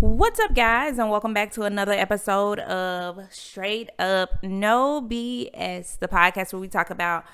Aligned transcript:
What's 0.00 0.40
up, 0.40 0.54
guys, 0.54 0.98
and 0.98 1.10
welcome 1.10 1.34
back 1.34 1.52
to 1.52 1.64
another 1.64 1.92
episode 1.92 2.58
of 2.60 3.20
Straight 3.30 3.90
Up 3.98 4.42
No 4.42 5.02
BS, 5.02 5.98
the 5.98 6.08
podcast 6.08 6.54
where 6.54 6.60
we 6.60 6.68
talk 6.68 6.88
about 6.88 7.26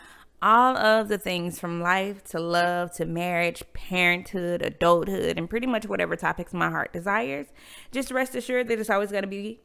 all 0.43 0.77
of 0.77 1.07
the 1.07 1.17
things 1.17 1.61
from 1.61 1.81
life 1.81 2.25
to 2.31 2.41
love 2.41 2.91
to 2.95 3.07
marriage, 3.07 3.63
parenthood, 3.73 4.63
adulthood, 4.63 5.39
and 5.39 5.49
pretty 5.49 5.69
much 5.69 5.87
whatever 5.87 6.17
topics 6.17 6.53
my 6.53 6.69
heart 6.69 6.93
desires. 6.93 7.47
Just 7.93 8.11
rest 8.11 8.35
assured 8.35 8.67
that 8.67 8.81
it's 8.81 8.91
always 8.91 9.13
going 9.13 9.23
to 9.23 9.29
be 9.29 9.61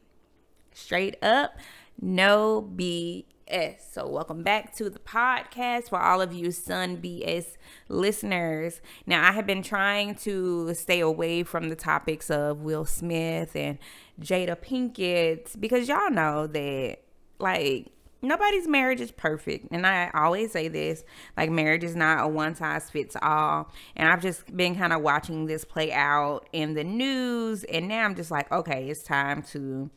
straight 0.72 1.20
up, 1.24 1.56
no 2.00 2.70
BS. 2.76 3.24
So, 3.52 4.08
welcome 4.08 4.42
back 4.42 4.74
to 4.76 4.88
the 4.88 4.98
podcast 4.98 5.90
for 5.90 6.00
all 6.00 6.22
of 6.22 6.32
you 6.32 6.52
Sun 6.52 7.02
BS 7.02 7.58
listeners. 7.90 8.80
Now, 9.04 9.28
I 9.28 9.32
have 9.32 9.46
been 9.46 9.62
trying 9.62 10.14
to 10.20 10.72
stay 10.72 11.00
away 11.00 11.42
from 11.42 11.68
the 11.68 11.76
topics 11.76 12.30
of 12.30 12.62
Will 12.62 12.86
Smith 12.86 13.54
and 13.54 13.76
Jada 14.18 14.56
Pinkett 14.56 15.60
because 15.60 15.86
y'all 15.86 16.10
know 16.10 16.46
that, 16.46 17.00
like, 17.40 17.92
nobody's 18.22 18.66
marriage 18.66 19.02
is 19.02 19.12
perfect. 19.12 19.68
And 19.70 19.86
I 19.86 20.10
always 20.14 20.50
say 20.52 20.68
this 20.68 21.04
like, 21.36 21.50
marriage 21.50 21.84
is 21.84 21.94
not 21.94 22.24
a 22.24 22.28
one 22.28 22.54
size 22.54 22.88
fits 22.88 23.16
all. 23.20 23.70
And 23.96 24.08
I've 24.08 24.22
just 24.22 24.56
been 24.56 24.76
kind 24.76 24.94
of 24.94 25.02
watching 25.02 25.44
this 25.44 25.66
play 25.66 25.92
out 25.92 26.48
in 26.54 26.72
the 26.72 26.84
news. 26.84 27.64
And 27.64 27.86
now 27.88 28.06
I'm 28.06 28.14
just 28.14 28.30
like, 28.30 28.50
okay, 28.50 28.88
it's 28.88 29.02
time 29.02 29.42
to 29.50 29.90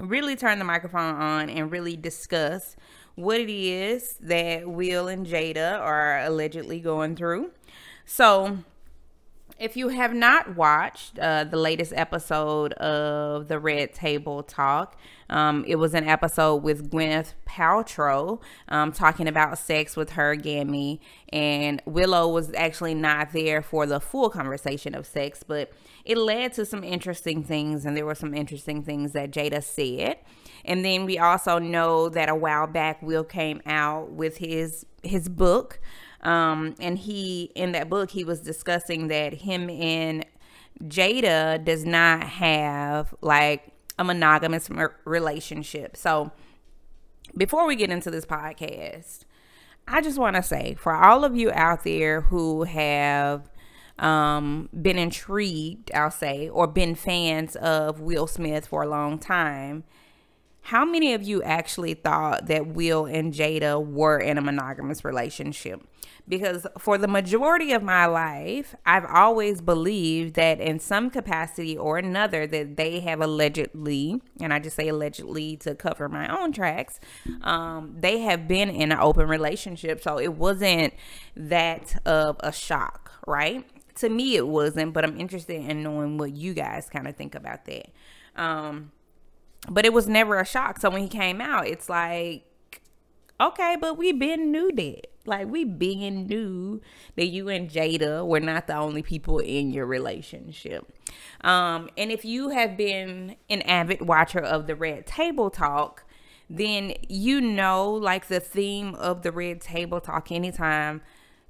really 0.00 0.36
turn 0.36 0.58
the 0.58 0.64
microphone 0.64 1.14
on 1.16 1.50
and 1.50 1.70
really 1.70 1.96
discuss 1.96 2.76
what 3.14 3.40
it 3.40 3.50
is 3.50 4.14
that 4.20 4.68
Will 4.68 5.08
and 5.08 5.26
Jada 5.26 5.78
are 5.80 6.20
allegedly 6.20 6.80
going 6.80 7.16
through. 7.16 7.50
So, 8.04 8.58
if 9.58 9.76
you 9.76 9.88
have 9.88 10.14
not 10.14 10.56
watched 10.56 11.18
uh, 11.18 11.44
the 11.44 11.58
latest 11.58 11.92
episode 11.94 12.72
of 12.74 13.48
the 13.48 13.58
Red 13.58 13.92
Table 13.92 14.42
Talk, 14.42 14.96
um, 15.30 15.64
it 15.66 15.76
was 15.76 15.94
an 15.94 16.06
episode 16.06 16.56
with 16.56 16.90
Gwyneth 16.90 17.32
Paltrow 17.46 18.40
um, 18.68 18.92
talking 18.92 19.26
about 19.26 19.58
sex 19.58 19.96
with 19.96 20.10
her 20.10 20.34
Gammy, 20.34 21.00
and 21.30 21.82
Willow 21.86 22.28
was 22.28 22.52
actually 22.54 22.94
not 22.94 23.32
there 23.32 23.62
for 23.62 23.86
the 23.86 24.00
full 24.00 24.28
conversation 24.28 24.94
of 24.94 25.06
sex, 25.06 25.42
but 25.42 25.72
it 26.04 26.18
led 26.18 26.52
to 26.54 26.66
some 26.66 26.84
interesting 26.84 27.42
things, 27.42 27.86
and 27.86 27.96
there 27.96 28.06
were 28.06 28.14
some 28.14 28.34
interesting 28.34 28.82
things 28.82 29.12
that 29.12 29.30
Jada 29.30 29.62
said. 29.62 30.16
And 30.64 30.84
then 30.84 31.06
we 31.06 31.18
also 31.18 31.58
know 31.58 32.10
that 32.10 32.28
a 32.28 32.34
while 32.34 32.66
back, 32.66 33.00
Will 33.00 33.24
came 33.24 33.62
out 33.64 34.10
with 34.10 34.36
his 34.36 34.84
his 35.02 35.30
book 35.30 35.80
um, 36.22 36.74
and 36.80 36.98
he, 36.98 37.50
in 37.54 37.72
that 37.72 37.88
book, 37.88 38.10
he 38.10 38.24
was 38.24 38.40
discussing 38.40 39.08
that 39.08 39.32
him 39.32 39.70
and 39.70 40.26
Jada 40.84 41.62
does 41.62 41.84
not 41.84 42.22
have 42.24 43.14
like 43.20 43.72
a 44.00 44.04
monogamous 44.04 44.68
relationship. 45.04 45.96
So 45.96 46.32
before 47.36 47.66
we 47.66 47.76
get 47.76 47.90
into 47.90 48.10
this 48.10 48.24
podcast, 48.24 49.24
I 49.86 50.00
just 50.00 50.18
want 50.18 50.36
to 50.36 50.42
say 50.42 50.74
for 50.74 50.94
all 50.94 51.24
of 51.24 51.36
you 51.36 51.52
out 51.52 51.84
there 51.84 52.22
who 52.22 52.64
have 52.64 53.50
um, 53.98 54.70
been 54.80 54.98
intrigued, 54.98 55.92
I'll 55.92 56.10
say, 56.10 56.48
or 56.48 56.66
been 56.66 56.94
fans 56.94 57.56
of 57.56 58.00
Will 58.00 58.26
Smith 58.26 58.66
for 58.66 58.82
a 58.82 58.88
long 58.88 59.18
time, 59.18 59.84
how 60.62 60.84
many 60.84 61.14
of 61.14 61.22
you 61.22 61.42
actually 61.42 61.94
thought 61.94 62.46
that 62.46 62.66
Will 62.66 63.06
and 63.06 63.32
Jada 63.32 63.84
were 63.84 64.18
in 64.18 64.38
a 64.38 64.42
monogamous 64.42 65.04
relationship? 65.04 65.82
because 66.30 66.64
for 66.78 66.96
the 66.96 67.08
majority 67.08 67.72
of 67.72 67.82
my 67.82 68.06
life, 68.06 68.74
I've 68.86 69.04
always 69.04 69.60
believed 69.60 70.34
that 70.36 70.60
in 70.60 70.78
some 70.78 71.10
capacity 71.10 71.76
or 71.76 71.98
another 71.98 72.46
that 72.46 72.76
they 72.76 73.00
have 73.00 73.20
allegedly, 73.20 74.22
and 74.40 74.54
I 74.54 74.60
just 74.60 74.76
say 74.76 74.88
allegedly 74.88 75.56
to 75.58 75.74
cover 75.74 76.08
my 76.08 76.28
own 76.28 76.52
tracks, 76.52 77.00
um, 77.42 77.96
they 77.98 78.20
have 78.20 78.46
been 78.46 78.70
in 78.70 78.92
an 78.92 78.98
open 78.98 79.28
relationship. 79.28 80.00
So 80.00 80.18
it 80.18 80.34
wasn't 80.34 80.94
that 81.36 82.00
of 82.06 82.36
a 82.40 82.52
shock, 82.52 83.10
right? 83.26 83.66
To 83.96 84.08
me, 84.08 84.36
it 84.36 84.46
wasn't, 84.46 84.94
but 84.94 85.04
I'm 85.04 85.18
interested 85.18 85.60
in 85.68 85.82
knowing 85.82 86.16
what 86.16 86.30
you 86.30 86.54
guys 86.54 86.88
kind 86.88 87.08
of 87.08 87.16
think 87.16 87.34
about 87.34 87.64
that. 87.64 87.88
Um, 88.36 88.92
but 89.68 89.84
it 89.84 89.92
was 89.92 90.08
never 90.08 90.38
a 90.38 90.46
shock. 90.46 90.78
So 90.78 90.90
when 90.90 91.02
he 91.02 91.08
came 91.08 91.40
out, 91.40 91.66
it's 91.66 91.88
like, 91.88 92.44
okay, 93.40 93.76
but 93.80 93.96
we 93.96 94.12
been 94.12 94.50
knew 94.50 94.70
that. 94.72 95.06
Like 95.26 95.48
we 95.48 95.64
been 95.64 96.26
knew 96.26 96.80
that 97.16 97.26
you 97.26 97.48
and 97.48 97.70
Jada 97.70 98.26
were 98.26 98.40
not 98.40 98.66
the 98.66 98.76
only 98.76 99.02
people 99.02 99.38
in 99.38 99.70
your 99.70 99.86
relationship. 99.86 100.90
Um, 101.42 101.90
and 101.96 102.10
if 102.10 102.24
you 102.24 102.50
have 102.50 102.76
been 102.76 103.36
an 103.48 103.62
avid 103.62 104.02
watcher 104.02 104.40
of 104.40 104.66
the 104.66 104.74
Red 104.74 105.06
Table 105.06 105.50
Talk, 105.50 106.04
then 106.48 106.94
you 107.08 107.40
know 107.40 107.90
like 107.90 108.28
the 108.28 108.40
theme 108.40 108.94
of 108.94 109.22
the 109.22 109.30
Red 109.30 109.60
Table 109.60 110.00
Talk 110.00 110.32
anytime 110.32 111.02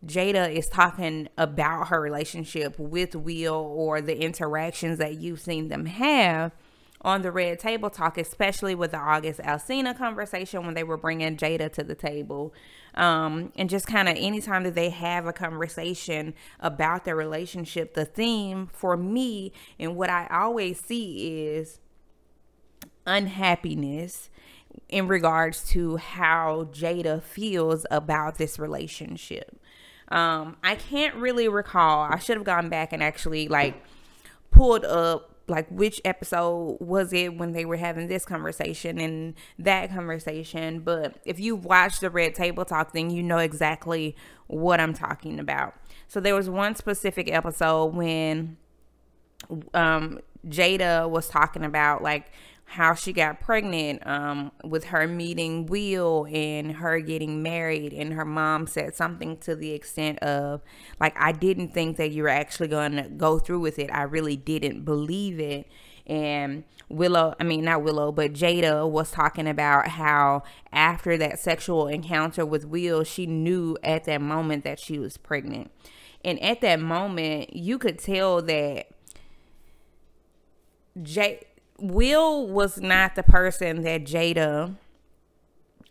Jada 0.05 0.53
is 0.53 0.69
talking 0.69 1.29
about 1.39 1.89
her 1.89 2.01
relationship 2.01 2.79
with 2.79 3.15
Will 3.15 3.55
or 3.55 4.01
the 4.01 4.21
interactions 4.21 4.99
that 4.99 5.17
you've 5.17 5.41
seen 5.41 5.69
them 5.69 5.87
have 5.87 6.53
on 7.03 7.23
the 7.23 7.33
Red 7.33 7.59
Table 7.59 7.89
Talk, 7.89 8.19
especially 8.19 8.75
with 8.75 8.91
the 8.91 8.99
August 8.99 9.41
Alsina 9.41 9.97
conversation 9.97 10.65
when 10.65 10.75
they 10.75 10.83
were 10.83 10.97
bringing 10.97 11.37
Jada 11.37 11.73
to 11.73 11.83
the 11.83 11.95
table. 11.95 12.53
Um, 12.95 13.53
and 13.57 13.71
just 13.71 13.87
kind 13.87 14.09
of 14.09 14.17
anytime 14.17 14.65
that 14.65 14.75
they 14.75 14.91
have 14.91 15.27
a 15.27 15.33
conversation 15.33 16.35
about 16.59 17.05
their 17.05 17.17
relationship, 17.17 17.95
the 17.95 18.05
theme 18.05 18.69
for 18.73 18.97
me 18.97 19.53
and 19.79 19.97
what 19.97 20.11
I 20.11 20.27
always 20.31 20.81
see 20.81 21.47
is 21.47 21.81
unhappiness 23.07 24.29
in 24.89 25.09
regards 25.09 25.67
to 25.69 25.97
how 25.97 26.69
Jada 26.73 27.23
feels 27.23 27.87
about 27.91 28.39
this 28.39 28.59
relationship. 28.59 29.61
Um, 30.09 30.57
I 30.63 30.75
can't 30.75 31.15
really 31.15 31.49
recall. 31.49 32.03
I 32.03 32.19
should 32.19 32.37
have 32.37 32.45
gone 32.45 32.69
back 32.69 32.93
and 32.93 33.03
actually 33.03 33.49
like 33.49 33.83
pulled 34.51 34.85
up 34.85 35.30
like 35.51 35.69
which 35.69 36.01
episode 36.05 36.79
was 36.81 37.13
it 37.13 37.37
when 37.37 37.53
they 37.53 37.65
were 37.65 37.77
having 37.77 38.07
this 38.09 38.25
conversation 38.25 38.99
and 38.99 39.35
that 39.59 39.91
conversation? 39.91 40.81
But 40.81 41.17
if 41.25 41.39
you 41.39 41.57
watch 41.57 42.01
the 42.01 42.09
red 42.09 42.35
table 42.35 42.65
talk 42.65 42.93
then 42.93 43.11
you 43.11 43.23
know 43.23 43.39
exactly 43.39 44.17
what 44.47 44.81
i'm 44.81 44.95
talking 44.95 45.39
about. 45.39 45.75
So 46.09 46.21
there 46.21 46.35
was 46.35 46.49
one 46.49 46.75
specific 46.75 47.31
episode 47.31 47.95
when 47.95 48.57
um 49.75 50.21
jada 50.49 51.09
was 51.09 51.29
talking 51.29 51.65
about 51.65 52.03
like 52.03 52.33
how 52.75 52.95
she 52.95 53.13
got 53.13 53.41
pregnant 53.41 54.01
um, 54.07 54.53
with 54.63 54.85
her 54.85 55.09
meeting 55.09 55.67
Will 55.67 56.25
and 56.33 56.71
her 56.71 57.01
getting 57.01 57.43
married. 57.43 57.93
And 57.93 58.13
her 58.13 58.25
mom 58.25 58.69
said 58.69 58.95
something 58.95 59.39
to 59.39 59.57
the 59.57 59.73
extent 59.73 60.21
of, 60.21 60.63
like, 61.01 61.17
I 61.19 61.33
didn't 61.33 61.75
think 61.75 61.97
that 61.97 62.13
you 62.13 62.23
were 62.23 62.29
actually 62.29 62.69
going 62.69 62.93
to 62.93 63.09
go 63.09 63.41
through 63.41 63.59
with 63.59 63.81
it. 63.81 63.91
I 63.93 64.03
really 64.03 64.37
didn't 64.37 64.85
believe 64.85 65.41
it. 65.41 65.67
And 66.07 66.63
Willow, 66.89 67.35
I 67.41 67.43
mean, 67.43 67.65
not 67.65 67.83
Willow, 67.83 68.13
but 68.13 68.35
Jada 68.35 68.89
was 68.89 69.11
talking 69.11 69.49
about 69.49 69.89
how 69.89 70.45
after 70.73 71.17
that 71.17 71.41
sexual 71.41 71.89
encounter 71.89 72.47
with 72.47 72.65
Will, 72.67 73.03
she 73.03 73.27
knew 73.27 73.77
at 73.83 74.05
that 74.05 74.21
moment 74.21 74.63
that 74.63 74.79
she 74.79 74.97
was 74.97 75.17
pregnant. 75.17 75.73
And 76.25 76.41
at 76.41 76.61
that 76.61 76.79
moment, 76.79 77.53
you 77.53 77.79
could 77.79 77.99
tell 77.99 78.41
that 78.43 78.87
Jay 81.03 81.41
Will 81.81 82.47
was 82.47 82.81
not 82.81 83.15
the 83.15 83.23
person 83.23 83.83
that 83.83 84.05
Jada 84.05 84.77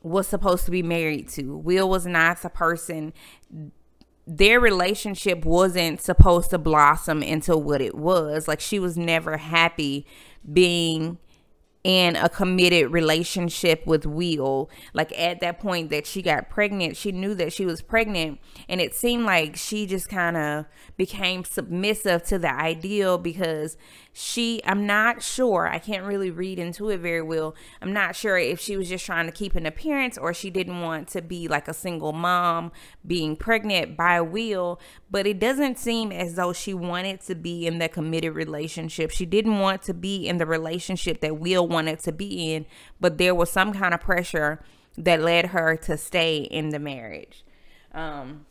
was 0.02 0.28
supposed 0.28 0.66
to 0.66 0.72
be 0.72 0.84
married 0.84 1.28
to. 1.30 1.58
Will 1.58 1.90
was 1.90 2.06
not 2.06 2.42
the 2.42 2.50
person 2.50 3.14
their 4.30 4.60
relationship 4.60 5.44
wasn't 5.44 6.00
supposed 6.00 6.52
to 6.52 6.60
blossom 6.60 7.24
into 7.24 7.58
what 7.58 7.82
it 7.82 7.96
was. 7.96 8.48
Like 8.48 8.60
she 8.60 8.78
was 8.78 8.96
never 8.96 9.38
happy 9.38 10.06
being 10.52 11.18
in 11.84 12.16
a 12.16 12.30
committed 12.30 12.92
relationship 12.92 13.88
with 13.88 14.06
Will. 14.06 14.70
Like 14.94 15.18
at 15.18 15.40
that 15.40 15.60
point 15.60 15.90
that 15.90 16.06
she 16.06 16.22
got 16.22 16.48
pregnant, 16.48 16.96
she 16.96 17.12
knew 17.12 17.34
that 17.36 17.52
she 17.52 17.66
was 17.66 17.82
pregnant, 17.82 18.40
and 18.68 18.80
it 18.80 18.94
seemed 18.94 19.26
like 19.26 19.56
she 19.56 19.88
just 19.88 20.10
kind 20.10 20.38
of 20.38 20.66
became 20.96 21.44
submissive 21.44 22.22
to 22.26 22.38
the 22.38 22.54
ideal 22.54 23.18
because 23.18 23.78
she 24.20 24.60
I'm 24.66 24.86
not 24.86 25.24
sure. 25.24 25.66
I 25.66 25.80
can't 25.80 26.04
really 26.04 26.30
read 26.30 26.60
into 26.60 26.90
it 26.90 26.98
very 26.98 27.22
well. 27.22 27.56
I'm 27.82 27.94
not 27.94 28.18
sure 28.18 28.38
if 28.38 28.60
she 28.60 28.76
was 28.76 28.90
just 28.90 29.06
trying 29.06 29.28
to 29.28 29.32
keep 29.32 29.56
an 29.56 29.66
appearance 29.66 30.18
or 30.18 30.34
she 30.34 30.50
didn't 30.50 30.82
want 30.82 31.08
to 31.10 31.22
be 31.22 31.48
like 31.48 31.70
a 31.70 31.74
single 31.74 32.12
mom 32.12 32.74
being 33.08 33.38
pregnant 33.38 33.96
by 33.96 34.20
Will, 34.20 34.78
but 35.10 35.26
it 35.26 35.40
doesn't 35.40 35.80
seem 35.80 36.12
as 36.12 36.36
though 36.36 36.52
she 36.52 36.74
wanted 36.74 37.22
to 37.22 37.36
be 37.36 37.66
in 37.66 37.80
that 37.80 37.94
committed 37.94 38.36
relationship. 38.36 39.10
She 39.10 39.26
didn't 39.26 39.60
want 39.60 39.84
to 39.84 39.94
be 39.94 40.28
in 40.28 40.38
the 40.38 40.46
relationship 40.46 41.22
that 41.22 41.40
Will 41.40 41.66
wanted 41.66 42.00
to 42.00 42.12
be 42.12 42.54
in, 42.54 42.66
but 43.00 43.20
there 43.20 43.34
was 43.34 43.50
some 43.50 43.72
kind 43.72 43.94
of 43.94 44.02
pressure 44.02 44.60
that 44.98 45.22
led 45.22 45.48
her 45.48 45.78
to 45.78 45.96
stay 45.96 46.40
in 46.40 46.72
the 46.72 46.80
marriage. 46.80 47.46
Um 47.94 48.48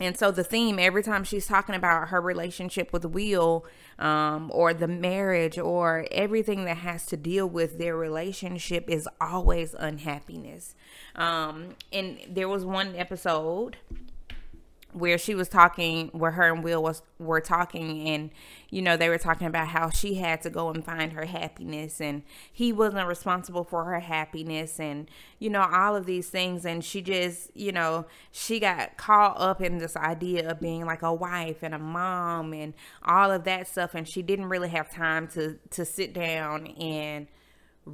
and 0.00 0.16
so 0.16 0.30
the 0.30 0.42
theme 0.42 0.78
every 0.78 1.02
time 1.02 1.24
she's 1.24 1.46
talking 1.46 1.74
about 1.74 2.08
her 2.08 2.20
relationship 2.20 2.92
with 2.92 3.04
Will 3.04 3.66
um, 3.98 4.50
or 4.52 4.72
the 4.72 4.88
marriage 4.88 5.58
or 5.58 6.06
everything 6.10 6.64
that 6.64 6.78
has 6.78 7.04
to 7.06 7.16
deal 7.18 7.46
with 7.46 7.78
their 7.78 7.96
relationship 7.96 8.88
is 8.88 9.06
always 9.20 9.74
unhappiness. 9.74 10.74
Um, 11.14 11.76
and 11.92 12.18
there 12.26 12.48
was 12.48 12.64
one 12.64 12.96
episode 12.96 13.76
where 14.92 15.18
she 15.18 15.34
was 15.34 15.48
talking 15.48 16.08
where 16.08 16.32
her 16.32 16.52
and 16.52 16.64
Will 16.64 16.82
was 16.82 17.02
were 17.18 17.40
talking 17.40 18.08
and 18.08 18.30
you 18.70 18.82
know 18.82 18.96
they 18.96 19.08
were 19.08 19.18
talking 19.18 19.46
about 19.46 19.68
how 19.68 19.90
she 19.90 20.14
had 20.14 20.40
to 20.42 20.50
go 20.50 20.70
and 20.70 20.84
find 20.84 21.12
her 21.12 21.26
happiness 21.26 22.00
and 22.00 22.22
he 22.52 22.72
wasn't 22.72 23.06
responsible 23.06 23.64
for 23.64 23.84
her 23.84 24.00
happiness 24.00 24.80
and 24.80 25.10
you 25.38 25.50
know 25.50 25.62
all 25.62 25.96
of 25.96 26.06
these 26.06 26.28
things 26.28 26.64
and 26.64 26.84
she 26.84 27.02
just 27.02 27.54
you 27.54 27.72
know 27.72 28.06
she 28.32 28.58
got 28.58 28.96
caught 28.96 29.38
up 29.40 29.60
in 29.60 29.78
this 29.78 29.96
idea 29.96 30.50
of 30.50 30.60
being 30.60 30.84
like 30.84 31.02
a 31.02 31.12
wife 31.12 31.58
and 31.62 31.74
a 31.74 31.78
mom 31.78 32.52
and 32.52 32.74
all 33.04 33.30
of 33.30 33.44
that 33.44 33.68
stuff 33.68 33.94
and 33.94 34.08
she 34.08 34.22
didn't 34.22 34.46
really 34.48 34.68
have 34.68 34.90
time 34.90 35.28
to 35.28 35.58
to 35.70 35.84
sit 35.84 36.12
down 36.12 36.66
and 36.66 37.26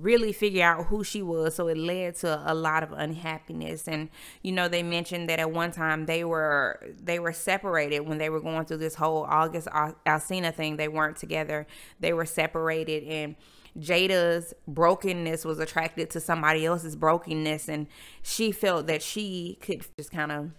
really 0.03 0.33
figure 0.33 0.65
out 0.65 0.87
who 0.87 1.03
she 1.03 1.23
was 1.23 1.55
so 1.55 1.69
it 1.69 1.77
led 1.77 2.15
to 2.15 2.43
a 2.51 2.55
lot 2.55 2.83
of 2.83 2.93
unhappiness 2.93 3.87
and 3.89 4.09
you 4.43 4.53
know 4.53 4.69
they 4.69 4.83
mentioned 4.83 5.29
that 5.29 5.39
at 5.39 5.51
one 5.51 5.71
time 5.71 6.07
they 6.07 6.25
were 6.25 6.81
they 7.03 7.19
were 7.19 7.33
separated 7.33 8.01
when 8.01 8.19
they 8.19 8.29
were 8.29 8.41
going 8.41 8.65
through 8.65 8.77
this 8.77 8.95
whole 8.95 9.25
august 9.25 9.69
alsina 10.07 10.55
thing 10.55 10.77
they 10.77 10.89
weren't 10.89 11.17
together 11.17 11.67
they 12.01 12.13
were 12.13 12.27
separated 12.27 13.03
and 13.05 13.37
jada's 13.79 14.55
brokenness 14.67 15.45
was 15.45 15.59
attracted 15.59 16.11
to 16.11 16.21
somebody 16.21 16.65
else's 16.65 16.97
brokenness 16.97 17.69
and 17.69 17.87
she 18.23 18.51
felt 18.51 18.87
that 18.87 19.03
she 19.03 19.59
could 19.61 19.87
just 19.97 20.11
kind 20.11 20.33
of 20.33 20.51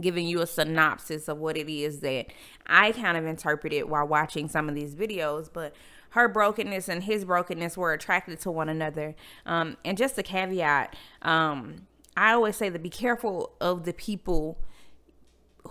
giving 0.00 0.26
you 0.26 0.40
a 0.40 0.46
synopsis 0.46 1.28
of 1.28 1.38
what 1.38 1.56
it 1.56 1.68
is 1.68 2.00
that 2.00 2.26
I 2.66 2.92
kind 2.92 3.16
of 3.16 3.26
interpreted 3.26 3.88
while 3.88 4.06
watching 4.06 4.48
some 4.48 4.68
of 4.68 4.74
these 4.74 4.94
videos. 4.94 5.48
But 5.52 5.74
her 6.14 6.28
brokenness 6.28 6.88
and 6.88 7.02
his 7.02 7.24
brokenness 7.24 7.76
were 7.76 7.92
attracted 7.92 8.38
to 8.38 8.50
one 8.50 8.68
another. 8.68 9.16
Um, 9.44 9.76
and 9.84 9.98
just 9.98 10.16
a 10.16 10.22
caveat, 10.22 10.94
um, 11.22 11.86
I 12.16 12.32
always 12.32 12.54
say 12.54 12.68
that 12.68 12.82
be 12.84 12.88
careful 12.90 13.56
of 13.60 13.84
the 13.84 13.92
people 13.92 14.58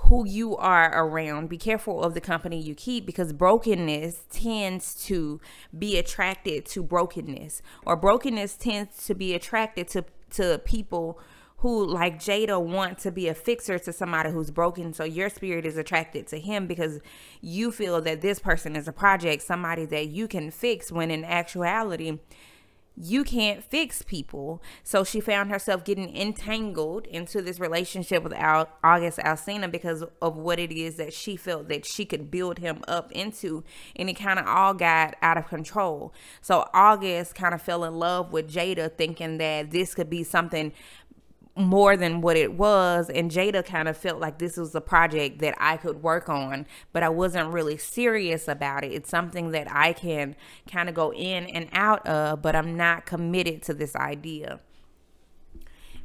who 0.09 0.27
you 0.27 0.57
are 0.57 0.91
around. 0.93 1.47
Be 1.47 1.57
careful 1.57 2.03
of 2.03 2.13
the 2.13 2.19
company 2.19 2.59
you 2.59 2.75
keep 2.75 3.05
because 3.05 3.31
brokenness 3.31 4.25
tends 4.29 4.95
to 5.05 5.39
be 5.77 5.97
attracted 5.97 6.65
to 6.65 6.83
brokenness, 6.83 7.61
or 7.85 7.95
brokenness 7.95 8.57
tends 8.57 9.05
to 9.05 9.15
be 9.15 9.33
attracted 9.33 9.87
to 9.89 10.03
to 10.31 10.59
people 10.65 11.19
who 11.63 11.85
like 11.85 12.19
Jada 12.19 12.61
want 12.61 12.97
to 12.99 13.11
be 13.11 13.29
a 13.29 13.33
fixer 13.33 13.79
to 13.79 13.93
somebody 13.93 14.29
who's 14.31 14.51
broken. 14.51 14.91
So 14.91 15.05
your 15.05 15.29
spirit 15.29 15.65
is 15.65 15.77
attracted 15.77 16.27
to 16.27 16.37
him 16.37 16.67
because 16.67 16.99
you 17.39 17.71
feel 17.71 18.01
that 18.01 18.19
this 18.19 18.37
person 18.37 18.75
is 18.75 18.89
a 18.89 18.91
project, 18.91 19.43
somebody 19.43 19.85
that 19.85 20.09
you 20.09 20.27
can 20.27 20.51
fix 20.51 20.91
when 20.91 21.09
in 21.09 21.23
actuality 21.23 22.19
you 22.95 23.23
can't 23.23 23.63
fix 23.63 24.01
people. 24.03 24.61
So 24.83 25.03
she 25.03 25.19
found 25.19 25.49
herself 25.49 25.83
getting 25.83 26.15
entangled 26.15 27.07
into 27.07 27.41
this 27.41 27.59
relationship 27.59 28.23
with 28.23 28.33
Al- 28.33 28.69
August 28.83 29.17
Alsina 29.19 29.71
because 29.71 30.03
of 30.21 30.37
what 30.37 30.59
it 30.59 30.71
is 30.71 30.97
that 30.97 31.13
she 31.13 31.35
felt 31.35 31.69
that 31.69 31.85
she 31.85 32.05
could 32.05 32.29
build 32.29 32.59
him 32.59 32.83
up 32.87 33.11
into. 33.11 33.63
And 33.95 34.09
it 34.09 34.13
kind 34.13 34.39
of 34.39 34.45
all 34.47 34.73
got 34.73 35.15
out 35.21 35.37
of 35.37 35.47
control. 35.47 36.13
So 36.41 36.67
August 36.73 37.33
kind 37.33 37.53
of 37.53 37.61
fell 37.61 37.83
in 37.83 37.95
love 37.95 38.31
with 38.31 38.51
Jada, 38.51 38.95
thinking 38.95 39.37
that 39.39 39.71
this 39.71 39.95
could 39.95 40.09
be 40.09 40.23
something 40.23 40.71
more 41.55 41.95
than 41.95 42.21
what 42.21 42.35
it 42.35 42.53
was 42.53 43.09
and 43.09 43.29
Jada 43.29 43.63
kind 43.63 43.87
of 43.87 43.95
felt 43.95 44.19
like 44.19 44.39
this 44.39 44.57
was 44.57 44.73
a 44.73 44.81
project 44.81 45.39
that 45.39 45.55
I 45.59 45.77
could 45.77 46.01
work 46.01 46.27
on 46.27 46.65
but 46.91 47.03
I 47.03 47.09
wasn't 47.09 47.53
really 47.53 47.77
serious 47.77 48.47
about 48.47 48.83
it 48.83 48.91
it's 48.91 49.09
something 49.09 49.51
that 49.51 49.67
I 49.69 49.93
can 49.93 50.35
kind 50.71 50.89
of 50.89 50.95
go 50.95 51.13
in 51.13 51.45
and 51.45 51.69
out 51.71 52.05
of 52.07 52.41
but 52.41 52.55
I'm 52.55 52.75
not 52.75 53.05
committed 53.05 53.61
to 53.63 53.73
this 53.73 53.95
idea 53.95 54.59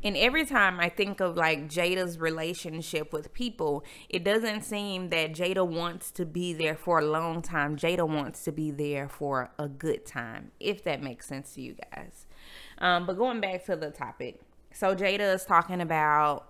and 0.02 0.16
every 0.16 0.44
time 0.44 0.78
I 0.78 0.88
think 0.88 1.20
of 1.20 1.36
like 1.36 1.68
Jada's 1.68 2.18
relationship 2.18 3.12
with 3.12 3.32
people, 3.32 3.84
it 4.08 4.22
doesn't 4.22 4.62
seem 4.62 5.10
that 5.10 5.32
Jada 5.32 5.66
wants 5.66 6.12
to 6.12 6.24
be 6.24 6.52
there 6.52 6.76
for 6.76 7.00
a 7.00 7.04
long 7.04 7.42
time. 7.42 7.76
Jada 7.76 8.06
wants 8.08 8.44
to 8.44 8.52
be 8.52 8.70
there 8.70 9.08
for 9.08 9.50
a 9.58 9.68
good 9.68 10.06
time, 10.06 10.52
if 10.60 10.84
that 10.84 11.02
makes 11.02 11.26
sense 11.26 11.54
to 11.54 11.62
you 11.62 11.74
guys. 11.92 12.26
Um, 12.78 13.06
but 13.06 13.18
going 13.18 13.40
back 13.40 13.64
to 13.66 13.74
the 13.74 13.90
topic, 13.90 14.40
so 14.78 14.94
Jada 14.94 15.34
is 15.34 15.44
talking 15.44 15.80
about 15.80 16.48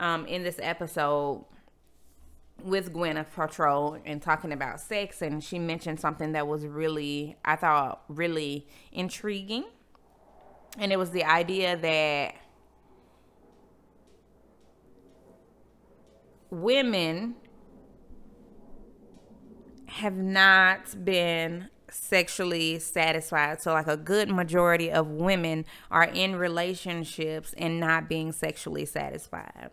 um, 0.00 0.26
in 0.26 0.42
this 0.42 0.58
episode 0.60 1.44
with 2.64 2.92
Gwyneth 2.92 3.32
Paltrow 3.32 4.00
and 4.04 4.20
talking 4.20 4.50
about 4.50 4.80
sex, 4.80 5.22
and 5.22 5.42
she 5.42 5.60
mentioned 5.60 6.00
something 6.00 6.32
that 6.32 6.48
was 6.48 6.66
really, 6.66 7.36
I 7.44 7.54
thought, 7.54 8.02
really 8.08 8.66
intriguing, 8.90 9.66
and 10.78 10.90
it 10.90 10.98
was 10.98 11.12
the 11.12 11.22
idea 11.22 11.76
that 11.76 12.34
women 16.50 17.36
have 19.86 20.16
not 20.16 21.04
been 21.04 21.68
sexually 21.92 22.78
satisfied. 22.78 23.62
So, 23.62 23.72
like 23.72 23.86
a 23.86 23.96
good 23.96 24.28
majority 24.28 24.90
of 24.90 25.08
women 25.08 25.64
are 25.90 26.04
in 26.04 26.36
relationships 26.36 27.54
and 27.56 27.80
not 27.80 28.08
being 28.08 28.32
sexually 28.32 28.86
satisfied. 28.86 29.70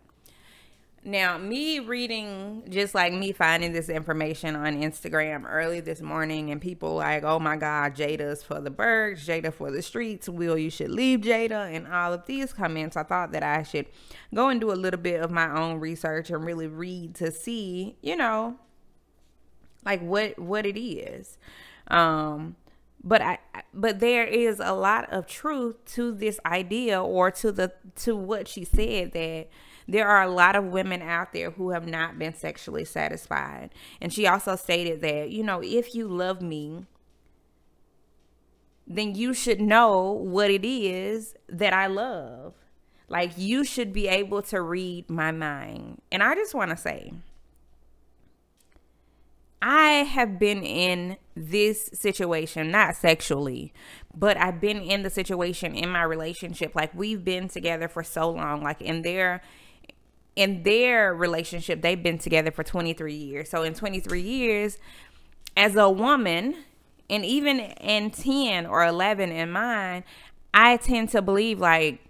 Now, 1.04 1.38
me 1.38 1.80
reading, 1.80 2.64
just 2.68 2.94
like 2.94 3.14
me 3.14 3.32
finding 3.32 3.72
this 3.72 3.88
information 3.88 4.58
on 4.58 4.82
Instagram 4.82 5.46
early 5.48 5.80
this 5.80 6.02
morning, 6.02 6.52
and 6.52 6.60
people 6.60 6.96
like, 6.96 7.24
oh 7.24 7.40
my 7.40 7.56
God, 7.56 7.96
Jada's 7.96 8.44
for 8.44 8.60
the 8.60 8.70
birds, 8.70 9.26
Jada 9.26 9.54
for 9.54 9.72
the 9.72 9.82
streets, 9.82 10.28
Will, 10.28 10.58
you 10.58 10.70
should 10.70 10.92
leave 10.92 11.22
Jada, 11.22 11.74
and 11.74 11.88
all 11.88 12.12
of 12.12 12.26
these 12.26 12.52
comments, 12.52 12.98
I 12.98 13.04
thought 13.04 13.32
that 13.32 13.42
I 13.42 13.64
should 13.64 13.86
go 14.36 14.50
and 14.50 14.60
do 14.60 14.70
a 14.70 14.74
little 14.74 15.00
bit 15.00 15.22
of 15.22 15.32
my 15.32 15.50
own 15.50 15.80
research 15.80 16.30
and 16.30 16.44
really 16.44 16.68
read 16.68 17.16
to 17.16 17.32
see, 17.32 17.96
you 18.02 18.18
know, 18.18 18.58
like 19.86 20.02
what 20.02 20.38
what 20.38 20.66
it 20.66 20.78
is. 20.78 21.38
Um, 21.90 22.56
but 23.04 23.22
I 23.22 23.40
but 23.74 24.00
there 24.00 24.26
is 24.26 24.60
a 24.60 24.74
lot 24.74 25.12
of 25.12 25.28
truth 25.28 25.76
to 25.94 26.12
this 26.12 26.40
idea 26.46 27.02
or 27.02 27.32
to 27.32 27.52
the 27.52 27.74
to 27.98 28.16
what 28.16 28.48
she 28.48 28.66
said 28.66 29.14
that 29.14 29.48
there 29.88 30.08
are 30.08 30.24
a 30.24 30.30
lot 30.30 30.56
of 30.56 30.66
women 30.66 31.02
out 31.02 31.32
there 31.32 31.52
who 31.52 31.70
have 31.70 31.88
not 31.88 32.20
been 32.20 32.34
sexually 32.34 32.84
satisfied. 32.84 33.70
And 34.02 34.12
she 34.12 34.28
also 34.28 34.56
stated 34.58 35.02
that, 35.02 35.30
you 35.30 35.44
know, 35.44 35.62
if 35.64 35.96
you 35.96 36.08
love 36.10 36.42
me, 36.42 36.86
then 38.86 39.16
you 39.16 39.34
should 39.34 39.62
know 39.62 40.12
what 40.12 40.52
it 40.52 40.66
is 40.66 41.36
that 41.48 41.74
I 41.74 41.88
love. 41.88 42.54
Like 43.08 43.32
you 43.38 43.64
should 43.64 43.94
be 43.94 44.10
able 44.10 44.42
to 44.44 44.62
read 44.62 45.10
my 45.10 45.32
mind. 45.32 46.02
And 46.12 46.22
I 46.22 46.36
just 46.36 46.54
want 46.54 46.72
to 46.72 46.78
say, 46.78 47.14
I 49.62 49.90
have 50.04 50.38
been 50.38 50.64
in 50.64 51.18
this 51.36 51.90
situation, 51.94 52.72
not 52.72 52.96
sexually, 52.96 53.74
but 54.14 54.38
I've 54.38 54.62
been 54.62 54.82
in 54.82 55.04
the 55.04 55.10
situation 55.10 55.76
in 55.76 55.90
my 55.90 56.04
relationship. 56.04 56.76
Like 56.76 56.94
we've 56.94 57.24
been 57.24 57.48
together 57.48 57.88
for 57.88 58.04
so 58.04 58.30
long. 58.30 58.62
Like 58.62 58.82
in 58.82 59.02
their 59.02 59.42
in 60.36 60.62
their 60.62 61.16
relationship, 61.16 61.82
they've 61.82 62.02
been 62.02 62.20
together 62.20 62.52
for 62.52 62.64
23 62.64 63.14
years. 63.14 63.50
So 63.50 63.64
in 63.64 63.74
23 63.74 64.22
years, 64.22 64.78
as 65.56 65.76
a 65.76 65.90
woman, 65.90 66.56
and 67.10 67.26
even 67.26 67.60
in 67.60 68.12
10 68.12 68.68
or 68.68 68.86
11 68.86 69.32
in 69.32 69.52
mine, 69.52 70.04
I 70.54 70.78
tend 70.78 71.10
to 71.10 71.24
believe 71.24 71.60
like 71.60 72.07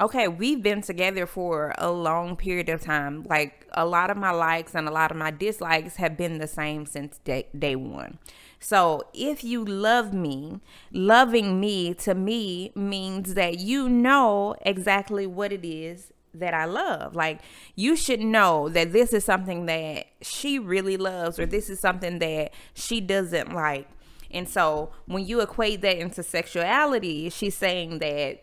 okay, 0.00 0.28
we've 0.28 0.62
been 0.62 0.80
together 0.80 1.26
for 1.26 1.74
a 1.76 1.90
long 1.90 2.36
period 2.36 2.68
of 2.68 2.80
time. 2.80 3.24
Like 3.28 3.66
a 3.72 3.84
lot 3.84 4.10
of 4.10 4.16
my 4.16 4.30
likes 4.30 4.74
and 4.74 4.88
a 4.88 4.90
lot 4.90 5.10
of 5.10 5.16
my 5.16 5.30
dislikes 5.30 5.96
have 5.96 6.16
been 6.16 6.38
the 6.38 6.46
same 6.46 6.86
since 6.86 7.18
day, 7.18 7.46
day 7.56 7.76
one. 7.76 8.18
So 8.58 9.04
if 9.14 9.44
you 9.44 9.64
love 9.64 10.12
me, 10.12 10.60
loving 10.92 11.60
me 11.60 11.94
to 11.94 12.14
me 12.14 12.72
means 12.74 13.34
that 13.34 13.58
you 13.58 13.88
know 13.88 14.54
exactly 14.62 15.26
what 15.26 15.52
it 15.52 15.66
is 15.66 16.12
that 16.32 16.54
I 16.54 16.64
love. 16.64 17.14
Like 17.14 17.40
you 17.74 17.96
should 17.96 18.20
know 18.20 18.68
that 18.70 18.92
this 18.92 19.12
is 19.12 19.24
something 19.24 19.66
that 19.66 20.06
she 20.22 20.58
really 20.58 20.96
loves 20.96 21.38
or 21.38 21.46
this 21.46 21.68
is 21.68 21.80
something 21.80 22.20
that 22.20 22.52
she 22.74 23.00
doesn't 23.00 23.52
like. 23.52 23.88
And 24.30 24.48
so 24.48 24.92
when 25.06 25.26
you 25.26 25.40
equate 25.40 25.80
that 25.82 25.98
into 25.98 26.22
sexuality, 26.22 27.30
she's 27.30 27.56
saying 27.56 27.98
that 27.98 28.42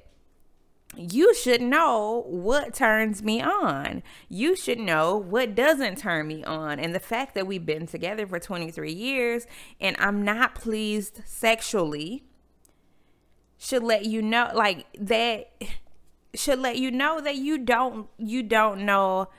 you 0.98 1.34
should 1.34 1.62
know 1.62 2.24
what 2.28 2.74
turns 2.74 3.22
me 3.22 3.42
on. 3.42 4.04
You 4.30 4.56
should 4.56 4.80
know 4.80 5.16
what 5.16 5.56
doesn't 5.56 5.98
turn 5.98 6.28
me 6.28 6.44
on. 6.44 6.80
And 6.80 6.94
the 6.94 7.00
fact 7.00 7.36
that 7.36 7.48
we've 7.48 7.66
been 7.66 7.88
together 7.88 8.26
for 8.26 8.40
23 8.40 8.92
years 8.92 9.46
and 9.80 9.96
I'm 10.00 10.24
not 10.24 10.56
pleased 10.56 11.22
sexually 11.26 12.24
should 13.58 13.84
let 13.84 14.06
you 14.06 14.22
know 14.22 14.52
like 14.54 14.86
that 15.00 15.52
should 16.36 16.60
let 16.60 16.78
you 16.78 16.92
know 16.92 17.20
that 17.20 17.36
you 17.36 17.58
don't 17.58 18.08
you 18.18 18.44
don't 18.44 18.86
know 18.86 19.30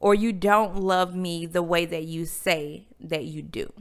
or 0.00 0.14
you 0.14 0.32
don't 0.32 0.76
love 0.76 1.14
me 1.14 1.46
the 1.46 1.62
way 1.62 1.84
that 1.84 2.04
you 2.04 2.24
say 2.24 2.86
that 2.98 3.24
you 3.24 3.42
do. 3.42 3.72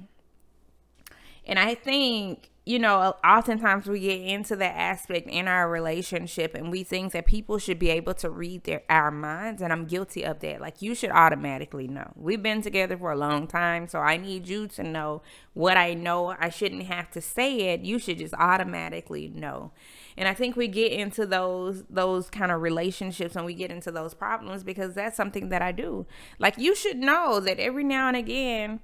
And 1.45 1.57
I 1.57 1.73
think, 1.73 2.48
you 2.65 2.77
know, 2.77 3.15
oftentimes 3.23 3.87
we 3.87 4.01
get 4.01 4.21
into 4.21 4.55
that 4.57 4.75
aspect 4.75 5.27
in 5.27 5.47
our 5.47 5.69
relationship 5.69 6.53
and 6.53 6.71
we 6.71 6.83
think 6.83 7.13
that 7.13 7.25
people 7.25 7.57
should 7.57 7.79
be 7.79 7.89
able 7.89 8.13
to 8.15 8.29
read 8.29 8.63
their 8.65 8.83
our 8.89 9.09
minds 9.09 9.61
and 9.61 9.73
I'm 9.73 9.85
guilty 9.85 10.23
of 10.23 10.39
that. 10.41 10.61
Like 10.61 10.81
you 10.81 10.93
should 10.93 11.09
automatically 11.09 11.87
know. 11.87 12.11
We've 12.15 12.43
been 12.43 12.61
together 12.61 12.97
for 12.97 13.11
a 13.11 13.17
long 13.17 13.47
time, 13.47 13.87
so 13.87 13.99
I 13.99 14.17
need 14.17 14.47
you 14.47 14.67
to 14.67 14.83
know 14.83 15.21
what 15.53 15.77
I 15.77 15.93
know. 15.93 16.35
I 16.39 16.49
shouldn't 16.49 16.83
have 16.83 17.09
to 17.11 17.21
say 17.21 17.73
it. 17.73 17.81
You 17.81 17.97
should 17.97 18.19
just 18.19 18.33
automatically 18.35 19.31
know. 19.33 19.71
And 20.17 20.27
I 20.27 20.33
think 20.33 20.55
we 20.55 20.67
get 20.67 20.91
into 20.91 21.25
those 21.25 21.83
those 21.89 22.29
kind 22.29 22.51
of 22.51 22.61
relationships 22.61 23.35
and 23.35 23.45
we 23.45 23.53
get 23.53 23.71
into 23.71 23.89
those 23.89 24.13
problems 24.13 24.63
because 24.63 24.93
that's 24.93 25.17
something 25.17 25.49
that 25.49 25.61
I 25.61 25.71
do. 25.71 26.05
Like 26.37 26.57
you 26.57 26.75
should 26.75 26.97
know 26.97 27.39
that 27.39 27.59
every 27.59 27.83
now 27.83 28.09
and 28.09 28.17
again 28.17 28.81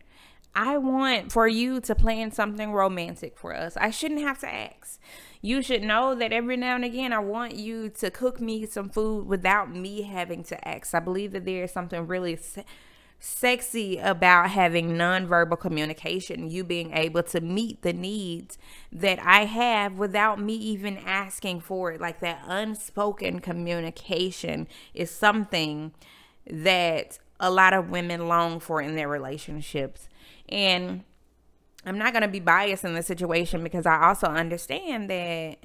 I 0.56 0.78
want 0.78 1.32
for 1.34 1.48
you 1.48 1.82
to 1.82 1.96
plan 1.96 2.32
something 2.32 2.72
romantic 2.72 3.38
for 3.38 3.54
us. 3.54 3.76
I 3.76 3.90
shouldn't 3.90 4.22
have 4.22 4.40
to 4.40 4.54
ask. 4.54 5.02
You 5.42 5.62
should 5.62 5.84
know 5.84 6.16
that 6.16 6.32
every 6.32 6.56
now 6.56 6.76
and 6.76 6.86
again, 6.86 7.12
I 7.12 7.20
want 7.20 7.56
you 7.56 7.90
to 7.90 8.10
cook 8.10 8.40
me 8.40 8.66
some 8.66 8.90
food 8.90 9.28
without 9.28 9.70
me 9.70 10.04
having 10.04 10.44
to 10.46 10.68
ask. 10.68 10.96
I 10.96 11.00
believe 11.00 11.34
that 11.34 11.46
there 11.46 11.66
is 11.66 11.72
something 11.72 12.08
really 12.08 12.38
se- 12.38 12.64
sexy 13.20 13.98
about 13.98 14.52
having 14.52 14.92
nonverbal 14.92 15.60
communication, 15.60 16.50
you 16.50 16.64
being 16.64 16.94
able 16.94 17.24
to 17.24 17.42
meet 17.42 17.82
the 17.82 17.94
needs 17.94 18.58
that 18.92 19.20
I 19.20 19.46
have 19.46 19.94
without 19.94 20.40
me 20.40 20.54
even 20.56 20.98
asking 20.98 21.60
for 21.62 21.92
it. 21.92 22.02
Like 22.02 22.22
that 22.22 22.42
unspoken 22.48 23.40
communication 23.40 24.68
is 24.94 25.12
something 25.12 25.92
that 26.50 27.20
a 27.40 27.52
lot 27.52 27.74
of 27.74 27.90
women 27.90 28.28
long 28.28 28.60
for 28.60 28.82
in 28.82 28.96
their 28.96 29.10
relationships. 29.10 30.08
And 30.50 31.04
I'm 31.86 31.98
not 31.98 32.14
going 32.14 32.24
to 32.24 32.28
be 32.28 32.40
biased 32.40 32.84
in 32.84 32.94
this 32.94 33.08
situation 33.08 33.64
because 33.64 33.86
I 33.86 34.08
also 34.08 34.28
understand 34.28 35.10
that 35.10 35.58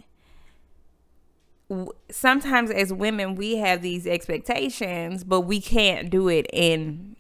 sometimes 2.11 2.71
as 2.71 2.93
women 2.93 3.37
we 3.37 3.57
have 3.57 3.81
these 3.81 4.05
expectations 4.05 5.23
but 5.23 5.43
we 5.43 5.61
can't 5.61 6.11
do 6.11 6.29
it 6.29 6.47
in 6.53 7.15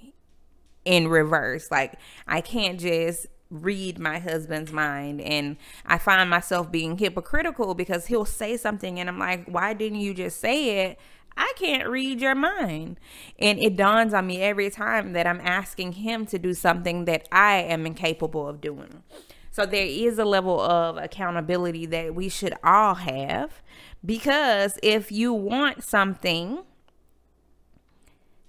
in 0.84 1.08
reverse. 1.08 1.70
Like 1.70 1.94
i 2.26 2.40
can't 2.40 2.80
just 2.80 3.26
read 3.50 3.98
my 3.98 4.18
husband's 4.18 4.72
mind 4.72 5.20
and 5.20 5.56
i 5.84 5.98
find 5.98 6.30
myself 6.30 6.70
being 6.70 6.96
hypocritical 6.98 7.74
because 7.74 8.06
he'll 8.06 8.24
say 8.24 8.56
something 8.56 9.00
and 9.00 9.08
i'm 9.08 9.18
like 9.18 9.44
why 9.46 9.72
didn't 9.72 9.98
you 9.98 10.14
just 10.14 10.38
say 10.38 10.86
it 10.86 10.98
I 11.36 11.52
can't 11.56 11.88
read 11.88 12.20
your 12.20 12.34
mind. 12.34 12.98
And 13.38 13.58
it 13.58 13.76
dawns 13.76 14.14
on 14.14 14.26
me 14.26 14.42
every 14.42 14.70
time 14.70 15.12
that 15.12 15.26
I'm 15.26 15.40
asking 15.40 15.92
him 15.92 16.26
to 16.26 16.38
do 16.38 16.54
something 16.54 17.04
that 17.06 17.28
I 17.32 17.56
am 17.56 17.86
incapable 17.86 18.48
of 18.48 18.60
doing. 18.60 19.02
So 19.50 19.66
there 19.66 19.86
is 19.86 20.18
a 20.18 20.24
level 20.24 20.60
of 20.60 20.96
accountability 20.96 21.86
that 21.86 22.14
we 22.14 22.28
should 22.28 22.54
all 22.62 22.94
have 22.94 23.62
because 24.04 24.78
if 24.82 25.10
you 25.10 25.32
want 25.32 25.82
something, 25.82 26.60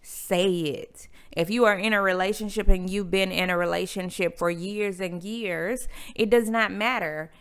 say 0.02 0.52
it. 0.52 1.08
If 1.32 1.50
you 1.50 1.66
are 1.66 1.78
in 1.78 1.94
a 1.94 2.02
relationship 2.02 2.68
and 2.68 2.90
you've 2.90 3.10
been 3.10 3.32
in 3.32 3.50
a 3.50 3.58
relationship 3.58 4.38
for 4.38 4.50
years 4.50 5.00
and 5.00 5.24
years, 5.24 5.88
it 6.14 6.30
does 6.30 6.50
not 6.50 6.72
matter. 6.72 7.32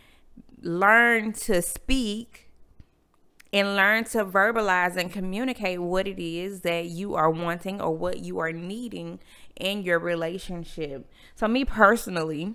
Learn 0.63 1.33
to 1.33 1.61
speak 1.61 2.50
and 3.53 3.75
learn 3.75 4.05
to 4.05 4.25
verbalize 4.25 4.97
and 4.97 5.13
communicate 5.13 5.81
what 5.81 6.07
it 6.07 6.23
is 6.23 6.61
that 6.61 6.87
you 6.87 7.15
are 7.15 7.31
wanting 7.31 7.81
or 7.81 7.97
what 7.97 8.21
you 8.21 8.39
are 8.39 8.53
needing 8.53 9.19
in 9.57 9.83
your 9.83 9.99
relationship. 9.99 11.11
So, 11.35 11.49
me 11.49 11.65
personally, 11.65 12.55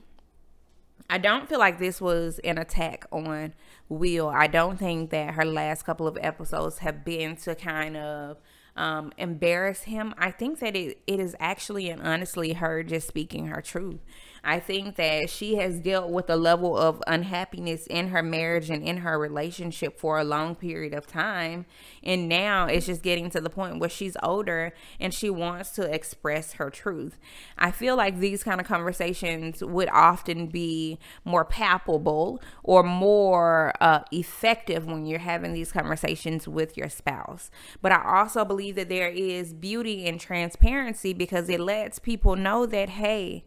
I 1.10 1.18
don't 1.18 1.48
feel 1.48 1.60
like 1.60 1.80
this 1.80 2.02
was 2.02 2.40
an 2.40 2.58
attack 2.58 3.06
on 3.12 3.54
Will. 3.90 4.30
I 4.30 4.48
don't 4.48 4.78
think 4.78 5.12
that 5.12 5.36
her 5.36 5.46
last 5.46 5.84
couple 5.84 6.08
of 6.08 6.18
episodes 6.20 6.80
have 6.80 7.06
been 7.06 7.36
to 7.38 7.56
kind 7.56 7.98
of 7.98 8.38
um, 8.76 9.14
embarrass 9.18 9.84
him. 9.84 10.14
I 10.18 10.32
think 10.32 10.60
that 10.60 10.76
it, 10.76 11.00
it 11.08 11.20
is 11.20 11.36
actually 11.40 11.90
and 11.90 12.02
honestly 12.02 12.54
her 12.54 12.84
just 12.84 13.08
speaking 13.08 13.48
her 13.48 13.62
truth. 13.62 14.00
I 14.46 14.60
think 14.60 14.96
that 14.98 15.30
she 15.32 15.56
has 15.56 15.80
dealt 15.80 16.12
with 16.12 16.30
a 16.30 16.36
level 16.36 16.78
of 16.78 17.02
unhappiness 17.08 17.88
in 17.88 18.10
her 18.10 18.22
marriage 18.22 18.70
and 18.70 18.84
in 18.84 18.98
her 18.98 19.18
relationship 19.18 20.00
for 20.00 20.20
a 20.20 20.24
long 20.24 20.54
period 20.54 20.94
of 20.94 21.08
time. 21.08 21.66
And 22.04 22.30
now 22.30 22.68
it's 22.68 22.86
just 22.86 23.02
getting 23.02 23.32
to 23.32 23.42
the 23.42 23.50
point 23.50 23.80
where 23.80 23.90
she's 23.90 24.16
older 24.22 24.74
and 25.00 25.12
she 25.12 25.32
wants 25.32 25.72
to 25.72 25.92
express 25.92 26.54
her 26.54 26.70
truth. 26.70 27.18
I 27.58 27.72
feel 27.72 27.96
like 27.96 28.20
these 28.20 28.44
kind 28.44 28.62
of 28.62 28.68
conversations 28.68 29.64
would 29.64 29.90
often 29.90 30.46
be 30.48 31.00
more 31.24 31.44
palpable 31.44 32.40
or 32.64 32.84
more 32.84 33.74
uh, 33.82 34.02
effective 34.12 34.86
when 34.86 35.08
you're 35.08 35.20
having 35.20 35.54
these 35.54 35.72
conversations 35.72 36.48
with 36.48 36.78
your 36.78 36.90
spouse. 36.90 37.50
But 37.82 37.92
I 37.92 38.20
also 38.20 38.46
believe 38.46 38.76
that 38.76 38.90
there 38.90 39.10
is 39.10 39.54
beauty 39.54 40.06
in 40.06 40.20
transparency 40.20 41.14
because 41.14 41.50
it 41.50 41.60
lets 41.60 41.98
people 41.98 42.36
know 42.36 42.68
that, 42.68 42.90
hey, 42.90 43.44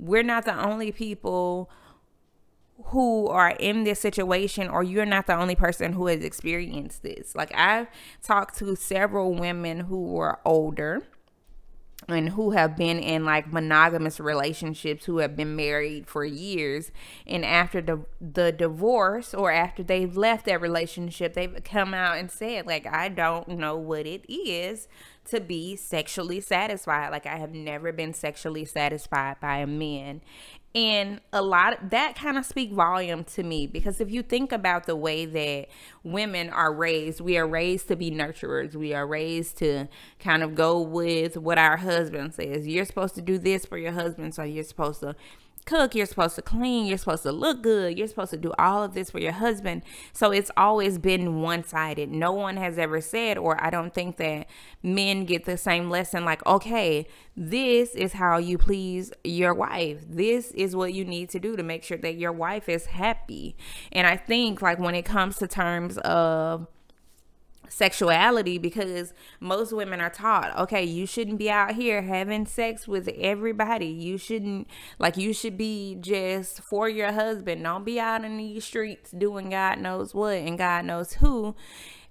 we're 0.00 0.22
not 0.22 0.44
the 0.44 0.58
only 0.58 0.90
people 0.92 1.70
who 2.86 3.28
are 3.28 3.50
in 3.50 3.84
this 3.84 4.00
situation 4.00 4.68
or 4.68 4.82
you're 4.82 5.04
not 5.06 5.26
the 5.26 5.36
only 5.36 5.54
person 5.54 5.92
who 5.92 6.06
has 6.06 6.24
experienced 6.24 7.02
this. 7.02 7.34
Like 7.34 7.52
I've 7.54 7.88
talked 8.22 8.56
to 8.58 8.74
several 8.74 9.34
women 9.34 9.80
who 9.80 10.02
were 10.04 10.38
older 10.44 11.02
and 12.08 12.30
who 12.30 12.52
have 12.52 12.76
been 12.76 12.98
in 12.98 13.24
like 13.24 13.52
monogamous 13.52 14.18
relationships 14.18 15.04
who 15.04 15.18
have 15.18 15.36
been 15.36 15.54
married 15.54 16.08
for 16.08 16.24
years 16.24 16.90
and 17.26 17.44
after 17.44 17.80
the 17.80 18.00
the 18.20 18.50
divorce 18.50 19.34
or 19.34 19.52
after 19.52 19.82
they've 19.82 20.16
left 20.16 20.46
that 20.46 20.60
relationship 20.60 21.34
they've 21.34 21.62
come 21.62 21.92
out 21.92 22.16
and 22.16 22.30
said 22.30 22.66
like 22.66 22.86
I 22.86 23.08
don't 23.08 23.48
know 23.48 23.76
what 23.76 24.06
it 24.06 24.24
is 24.28 24.88
to 25.26 25.40
be 25.40 25.76
sexually 25.76 26.40
satisfied. 26.40 27.10
Like 27.10 27.26
I 27.26 27.36
have 27.36 27.54
never 27.54 27.92
been 27.92 28.14
sexually 28.14 28.64
satisfied 28.64 29.36
by 29.40 29.58
a 29.58 29.66
man. 29.66 30.22
And 30.72 31.20
a 31.32 31.42
lot 31.42 31.82
of, 31.82 31.90
that 31.90 32.14
kind 32.14 32.38
of 32.38 32.46
speak 32.46 32.72
volume 32.72 33.24
to 33.24 33.42
me 33.42 33.66
because 33.66 34.00
if 34.00 34.08
you 34.08 34.22
think 34.22 34.52
about 34.52 34.86
the 34.86 34.94
way 34.94 35.26
that 35.26 35.66
women 36.04 36.48
are 36.48 36.72
raised, 36.72 37.20
we 37.20 37.36
are 37.38 37.46
raised 37.46 37.88
to 37.88 37.96
be 37.96 38.10
nurturers. 38.12 38.76
We 38.76 38.94
are 38.94 39.04
raised 39.04 39.58
to 39.58 39.88
kind 40.20 40.44
of 40.44 40.54
go 40.54 40.80
with 40.80 41.36
what 41.36 41.58
our 41.58 41.78
husband 41.78 42.34
says. 42.34 42.68
You're 42.68 42.84
supposed 42.84 43.16
to 43.16 43.22
do 43.22 43.36
this 43.36 43.66
for 43.66 43.78
your 43.78 43.92
husband, 43.92 44.32
so 44.32 44.44
you're 44.44 44.62
supposed 44.62 45.00
to 45.00 45.16
cook, 45.70 45.94
you're 45.94 46.04
supposed 46.04 46.34
to 46.34 46.42
clean, 46.42 46.84
you're 46.84 46.98
supposed 46.98 47.22
to 47.22 47.30
look 47.30 47.62
good, 47.62 47.96
you're 47.96 48.08
supposed 48.08 48.32
to 48.32 48.36
do 48.36 48.52
all 48.58 48.82
of 48.82 48.92
this 48.92 49.12
for 49.12 49.20
your 49.20 49.32
husband. 49.32 49.82
So 50.12 50.32
it's 50.32 50.50
always 50.56 50.98
been 50.98 51.42
one 51.42 51.62
sided. 51.62 52.10
No 52.10 52.32
one 52.32 52.56
has 52.56 52.76
ever 52.76 53.00
said, 53.00 53.38
or 53.38 53.62
I 53.62 53.70
don't 53.70 53.94
think 53.94 54.16
that 54.16 54.48
men 54.82 55.24
get 55.24 55.44
the 55.44 55.56
same 55.56 55.88
lesson 55.88 56.24
like, 56.24 56.44
okay, 56.44 57.06
this 57.36 57.94
is 57.94 58.14
how 58.14 58.38
you 58.38 58.58
please 58.58 59.12
your 59.22 59.54
wife. 59.54 60.04
This 60.08 60.50
is 60.50 60.74
what 60.74 60.92
you 60.92 61.04
need 61.04 61.30
to 61.30 61.38
do 61.38 61.54
to 61.56 61.62
make 61.62 61.84
sure 61.84 61.98
that 61.98 62.16
your 62.16 62.32
wife 62.32 62.68
is 62.68 62.86
happy. 62.86 63.56
And 63.92 64.08
I 64.08 64.16
think, 64.16 64.60
like, 64.60 64.80
when 64.80 64.96
it 64.96 65.04
comes 65.04 65.36
to 65.38 65.46
terms 65.46 65.98
of, 65.98 66.66
sexuality 67.70 68.58
because 68.58 69.14
most 69.38 69.72
women 69.72 70.00
are 70.00 70.10
taught, 70.10 70.56
okay, 70.58 70.84
you 70.84 71.06
shouldn't 71.06 71.38
be 71.38 71.48
out 71.48 71.74
here 71.74 72.02
having 72.02 72.44
sex 72.44 72.86
with 72.86 73.08
everybody. 73.16 73.86
You 73.86 74.18
shouldn't, 74.18 74.68
like, 74.98 75.16
you 75.16 75.32
should 75.32 75.56
be 75.56 75.96
just 76.00 76.60
for 76.62 76.88
your 76.88 77.12
husband. 77.12 77.62
Don't 77.62 77.84
be 77.84 77.98
out 77.98 78.24
in 78.24 78.36
these 78.36 78.64
streets 78.64 79.12
doing 79.12 79.50
God 79.50 79.78
knows 79.78 80.14
what 80.14 80.36
and 80.36 80.58
God 80.58 80.84
knows 80.84 81.14
who 81.14 81.54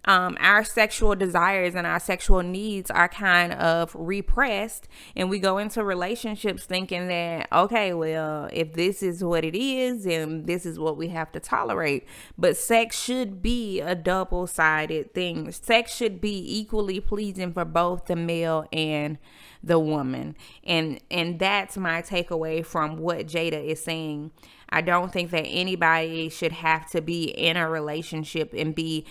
um, 0.06 0.38
our 0.40 0.64
sexual 0.64 1.16
desires 1.16 1.76
and 1.76 1.86
our 1.86 2.00
sexual 2.00 2.42
needs 2.42 2.90
are 2.90 3.10
kind 3.10 3.54
of 3.54 3.94
repressed 3.96 4.88
and 5.16 5.30
we 5.30 5.40
go 5.40 5.58
into 5.58 5.84
relationships 5.84 6.66
thinking 6.66 7.08
that 7.10 7.48
okay 7.52 7.94
well 7.94 8.50
if 8.54 8.74
this 8.74 9.04
is 9.04 9.24
what 9.24 9.44
it 9.44 9.56
is 9.56 10.06
and 10.06 10.48
this 10.48 10.66
is 10.66 10.80
what 10.80 10.98
we 10.98 11.10
have 11.10 11.32
to 11.34 11.40
tolerate. 11.40 12.06
But 12.38 12.56
sex 12.58 13.00
should 13.00 13.42
be 13.42 13.82
a 13.82 13.94
double-sided 13.94 15.14
thing. 15.14 15.52
Sex 15.52 15.96
should 15.96 16.22
be 16.22 16.60
equally 16.60 17.00
pleasing 17.00 17.54
for 17.54 17.66
both 17.66 18.06
the 18.06 18.16
male 18.16 18.66
and 18.72 19.18
the 19.62 19.80
woman. 19.80 20.36
And 20.64 21.00
and 21.12 21.40
that's 21.40 21.78
my 21.78 22.02
takeaway 22.02 22.66
from 22.66 22.98
what 22.98 23.28
jada 23.28 23.64
is 23.64 23.84
saying. 23.84 24.32
I 24.70 24.82
don't 24.82 25.12
think 25.12 25.32
that 25.32 25.46
anybody 25.46 26.30
should 26.30 26.52
have 26.52 26.90
to 26.92 27.02
be 27.02 27.26
in 27.26 27.58
a 27.58 27.70
relationship 27.70 28.54
and 28.54 28.76
be 28.76 29.06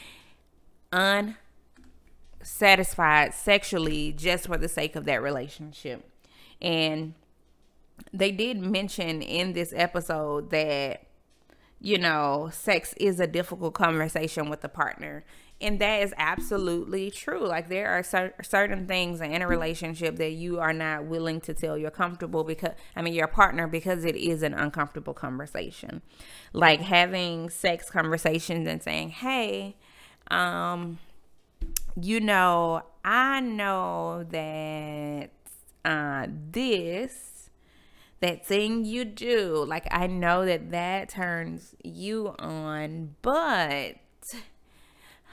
unsatisfied 0.93 1.35
sexually 3.35 4.13
just 4.13 4.47
for 4.47 4.57
the 4.57 4.69
sake 4.69 4.97
of 4.97 5.05
that 5.07 5.23
relationship. 5.23 6.09
And 6.61 7.15
they 8.13 8.31
did 8.33 8.59
mention 8.59 9.23
in 9.23 9.53
this 9.53 9.73
episode 9.77 10.51
that 10.51 11.03
you 11.81 11.97
know, 11.99 12.51
sex 12.53 12.93
is 12.99 13.21
a 13.21 13.27
difficult 13.27 13.75
conversation 13.75 14.51
with 14.51 14.63
the 14.63 14.69
partner. 14.69 15.25
and 15.61 15.81
that 15.81 16.03
is 16.03 16.15
absolutely 16.19 17.11
true. 17.11 17.47
Like 17.47 17.69
there 17.69 17.89
are 17.89 18.03
cer- 18.03 18.35
certain 18.43 18.87
things 18.87 19.21
in 19.21 19.43
a 19.43 19.49
relationship 19.49 20.17
that 20.17 20.33
you 20.33 20.61
are 20.61 20.73
not 20.73 21.07
willing 21.07 21.41
to 21.43 21.55
tell 21.55 21.77
you're 21.77 21.91
comfortable 21.91 22.45
because 22.45 22.73
I 22.97 23.03
mean 23.03 23.15
your 23.15 23.27
partner 23.29 23.67
because 23.67 24.05
it 24.05 24.17
is 24.17 24.43
an 24.43 24.55
uncomfortable 24.55 25.15
conversation. 25.15 26.03
Like 26.53 26.81
having 26.81 27.51
sex 27.51 27.91
conversations 27.91 28.67
and 28.69 28.83
saying, 28.83 29.11
"Hey, 29.11 29.77
um 30.31 30.99
you 32.01 32.21
know, 32.21 32.83
I 33.05 33.41
know 33.41 34.25
that 34.31 35.31
uh 35.85 36.27
this 36.53 37.51
that 38.21 38.45
thing 38.47 38.85
you 38.85 39.05
do, 39.05 39.65
like 39.67 39.87
I 39.91 40.07
know 40.07 40.45
that 40.47 40.71
that 40.71 41.11
turns 41.11 41.75
you 41.85 42.35
on, 42.39 43.15
but 43.23 43.97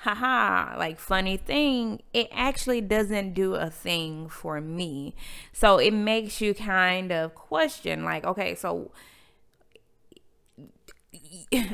haha, 0.02 0.78
like 0.78 1.00
funny 1.00 1.38
thing, 1.38 2.02
it 2.14 2.28
actually 2.32 2.82
doesn't 2.82 3.34
do 3.34 3.56
a 3.56 3.70
thing 3.70 4.30
for 4.30 4.62
me. 4.62 5.16
So 5.52 5.78
it 5.78 5.92
makes 5.94 6.42
you 6.42 6.54
kind 6.54 7.12
of 7.12 7.34
question, 7.34 8.04
like, 8.04 8.24
okay, 8.24 8.54
so 8.56 8.92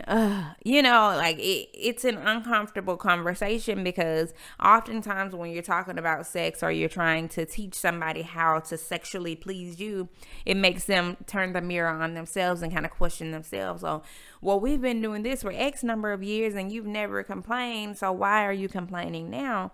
uh, 0.07 0.53
you 0.63 0.81
know, 0.81 1.15
like 1.15 1.37
it, 1.39 1.69
it's 1.73 2.03
an 2.03 2.17
uncomfortable 2.17 2.97
conversation 2.97 3.83
because 3.83 4.33
oftentimes 4.63 5.35
when 5.35 5.51
you're 5.51 5.63
talking 5.63 5.97
about 5.97 6.25
sex 6.25 6.63
or 6.63 6.71
you're 6.71 6.89
trying 6.89 7.29
to 7.29 7.45
teach 7.45 7.73
somebody 7.73 8.21
how 8.21 8.59
to 8.59 8.77
sexually 8.77 9.35
please 9.35 9.79
you, 9.79 10.09
it 10.45 10.57
makes 10.57 10.85
them 10.85 11.17
turn 11.25 11.53
the 11.53 11.61
mirror 11.61 11.89
on 11.89 12.13
themselves 12.13 12.61
and 12.61 12.73
kind 12.73 12.85
of 12.85 12.91
question 12.91 13.31
themselves. 13.31 13.81
So, 13.81 14.03
well, 14.41 14.59
we've 14.59 14.81
been 14.81 15.01
doing 15.01 15.23
this 15.23 15.41
for 15.41 15.51
X 15.51 15.83
number 15.83 16.11
of 16.11 16.23
years 16.23 16.55
and 16.55 16.71
you've 16.71 16.85
never 16.85 17.23
complained. 17.23 17.97
So 17.97 18.11
why 18.11 18.45
are 18.45 18.53
you 18.53 18.67
complaining 18.67 19.29
now? 19.29 19.71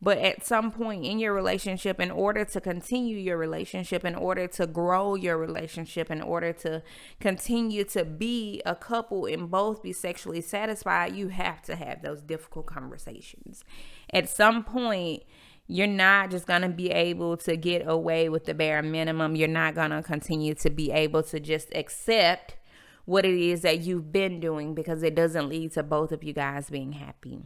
But 0.00 0.18
at 0.18 0.44
some 0.44 0.70
point 0.70 1.06
in 1.06 1.18
your 1.18 1.32
relationship, 1.32 1.98
in 2.00 2.10
order 2.10 2.44
to 2.44 2.60
continue 2.60 3.16
your 3.16 3.38
relationship, 3.38 4.04
in 4.04 4.14
order 4.14 4.46
to 4.48 4.66
grow 4.66 5.14
your 5.14 5.38
relationship, 5.38 6.10
in 6.10 6.20
order 6.20 6.52
to 6.52 6.82
continue 7.18 7.82
to 7.84 8.04
be 8.04 8.60
a 8.66 8.74
couple 8.74 9.25
and 9.26 9.50
both 9.50 9.82
be 9.82 9.92
sexually 9.92 10.40
satisfied, 10.40 11.14
you 11.14 11.28
have 11.28 11.62
to 11.62 11.76
have 11.76 12.02
those 12.02 12.22
difficult 12.22 12.66
conversations. 12.66 13.64
At 14.12 14.28
some 14.28 14.64
point, 14.64 15.22
you're 15.66 15.86
not 15.86 16.30
just 16.30 16.46
going 16.46 16.62
to 16.62 16.68
be 16.68 16.90
able 16.90 17.36
to 17.38 17.56
get 17.56 17.86
away 17.86 18.28
with 18.28 18.44
the 18.44 18.54
bare 18.54 18.82
minimum. 18.82 19.36
You're 19.36 19.48
not 19.48 19.74
going 19.74 19.90
to 19.90 20.02
continue 20.02 20.54
to 20.54 20.70
be 20.70 20.90
able 20.90 21.22
to 21.24 21.40
just 21.40 21.74
accept 21.74 22.56
what 23.04 23.24
it 23.24 23.34
is 23.34 23.62
that 23.62 23.80
you've 23.80 24.12
been 24.12 24.40
doing 24.40 24.74
because 24.74 25.02
it 25.02 25.14
doesn't 25.14 25.48
lead 25.48 25.72
to 25.72 25.82
both 25.82 26.12
of 26.12 26.24
you 26.24 26.32
guys 26.32 26.70
being 26.70 26.92
happy 26.92 27.40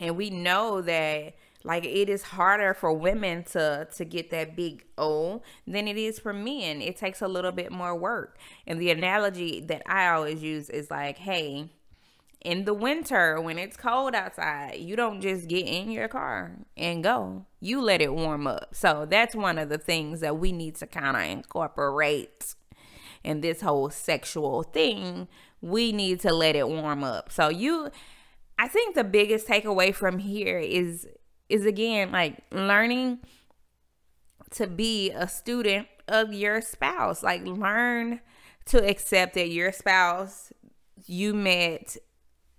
and 0.00 0.16
we 0.16 0.30
know 0.30 0.80
that 0.82 1.34
like 1.64 1.84
it 1.84 2.08
is 2.08 2.22
harder 2.22 2.74
for 2.74 2.92
women 2.92 3.44
to 3.44 3.88
to 3.96 4.04
get 4.04 4.30
that 4.30 4.56
big 4.56 4.84
O 4.96 5.42
than 5.66 5.88
it 5.88 5.96
is 5.96 6.18
for 6.18 6.32
men. 6.32 6.80
It 6.80 6.96
takes 6.96 7.20
a 7.20 7.28
little 7.28 7.52
bit 7.52 7.72
more 7.72 7.94
work. 7.94 8.38
And 8.66 8.80
the 8.80 8.90
analogy 8.90 9.60
that 9.60 9.82
I 9.86 10.08
always 10.08 10.42
use 10.42 10.70
is 10.70 10.90
like, 10.90 11.18
hey, 11.18 11.70
in 12.40 12.64
the 12.64 12.74
winter 12.74 13.40
when 13.40 13.58
it's 13.58 13.76
cold 13.76 14.14
outside, 14.14 14.76
you 14.78 14.94
don't 14.94 15.20
just 15.20 15.48
get 15.48 15.66
in 15.66 15.90
your 15.90 16.06
car 16.06 16.52
and 16.76 17.02
go. 17.02 17.44
You 17.60 17.82
let 17.82 18.00
it 18.00 18.14
warm 18.14 18.46
up. 18.46 18.74
So 18.74 19.06
that's 19.08 19.34
one 19.34 19.58
of 19.58 19.68
the 19.68 19.78
things 19.78 20.20
that 20.20 20.38
we 20.38 20.52
need 20.52 20.76
to 20.76 20.86
kind 20.86 21.16
of 21.16 21.22
incorporate 21.22 22.54
in 23.24 23.40
this 23.40 23.62
whole 23.62 23.90
sexual 23.90 24.62
thing. 24.62 25.26
We 25.60 25.90
need 25.90 26.20
to 26.20 26.32
let 26.32 26.54
it 26.54 26.68
warm 26.68 27.02
up. 27.02 27.32
So 27.32 27.48
you 27.48 27.90
I 28.58 28.68
think 28.68 28.94
the 28.94 29.04
biggest 29.04 29.46
takeaway 29.46 29.94
from 29.94 30.18
here 30.18 30.58
is 30.58 31.06
is 31.48 31.66
again 31.66 32.12
like 32.12 32.38
learning 32.50 33.18
to 34.52 34.66
be 34.66 35.10
a 35.10 35.28
student 35.28 35.88
of 36.08 36.32
your 36.32 36.60
spouse. 36.60 37.22
Like 37.22 37.44
learn 37.44 38.20
to 38.66 38.84
accept 38.84 39.34
that 39.34 39.50
your 39.50 39.72
spouse 39.72 40.52
you 41.06 41.34
met 41.34 41.96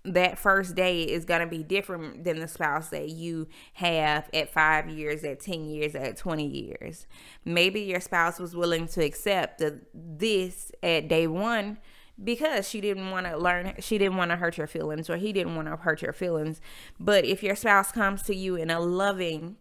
that 0.04 0.38
first 0.38 0.74
day 0.74 1.02
is 1.02 1.24
going 1.24 1.40
to 1.40 1.46
be 1.46 1.62
different 1.62 2.24
than 2.24 2.38
the 2.38 2.48
spouse 2.48 2.88
that 2.90 3.10
you 3.10 3.46
have 3.74 4.28
at 4.32 4.50
five 4.50 4.88
years, 4.88 5.24
at 5.24 5.40
10 5.40 5.66
years, 5.66 5.94
at 5.94 6.16
20 6.16 6.46
years. 6.46 7.06
Maybe 7.44 7.80
your 7.80 8.00
spouse 8.00 8.38
was 8.38 8.56
willing 8.56 8.86
to 8.88 9.04
accept 9.04 9.58
the, 9.58 9.80
this 9.92 10.72
at 10.82 11.08
day 11.08 11.26
one 11.26 11.78
because 12.22 12.68
she 12.68 12.80
didn't 12.80 13.10
want 13.10 13.26
to 13.26 13.36
learn 13.36 13.74
she 13.80 13.98
didn't 13.98 14.16
want 14.16 14.30
to 14.30 14.36
hurt 14.36 14.58
your 14.58 14.66
feelings 14.66 15.08
or 15.08 15.16
he 15.16 15.32
didn't 15.32 15.54
want 15.56 15.68
to 15.68 15.76
hurt 15.76 16.02
your 16.02 16.12
feelings. 16.12 16.60
But 16.98 17.24
if 17.24 17.42
your 17.42 17.54
spouse 17.54 17.92
comes 17.92 18.22
to 18.22 18.34
you 18.34 18.56
in 18.56 18.70
a 18.70 18.80
loving 18.80 19.56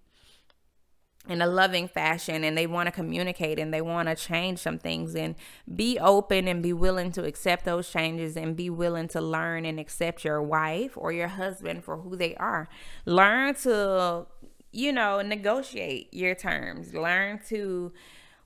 in 1.29 1.41
a 1.41 1.47
loving 1.47 1.87
fashion 1.87 2.43
and 2.43 2.57
they 2.57 2.65
want 2.65 2.87
to 2.87 2.91
communicate 2.91 3.59
and 3.59 3.73
they 3.73 3.81
want 3.81 4.07
to 4.07 4.15
change 4.15 4.59
some 4.59 4.79
things 4.79 5.13
and 5.13 5.35
be 5.75 5.99
open 5.99 6.47
and 6.47 6.63
be 6.63 6.71
willing 6.73 7.11
to 7.11 7.25
accept 7.25 7.65
those 7.65 7.89
changes 7.89 8.37
and 8.37 8.55
be 8.55 8.69
willing 8.69 9.07
to 9.09 9.19
learn 9.19 9.65
and 9.65 9.79
accept 9.79 10.23
your 10.23 10.41
wife 10.41 10.97
or 10.97 11.11
your 11.11 11.27
husband 11.27 11.83
for 11.83 11.97
who 11.97 12.15
they 12.15 12.33
are. 12.35 12.69
Learn 13.05 13.55
to 13.55 14.25
you 14.71 14.91
know 14.91 15.21
negotiate 15.21 16.13
your 16.13 16.35
terms. 16.35 16.93
Learn 16.93 17.39
to 17.49 17.91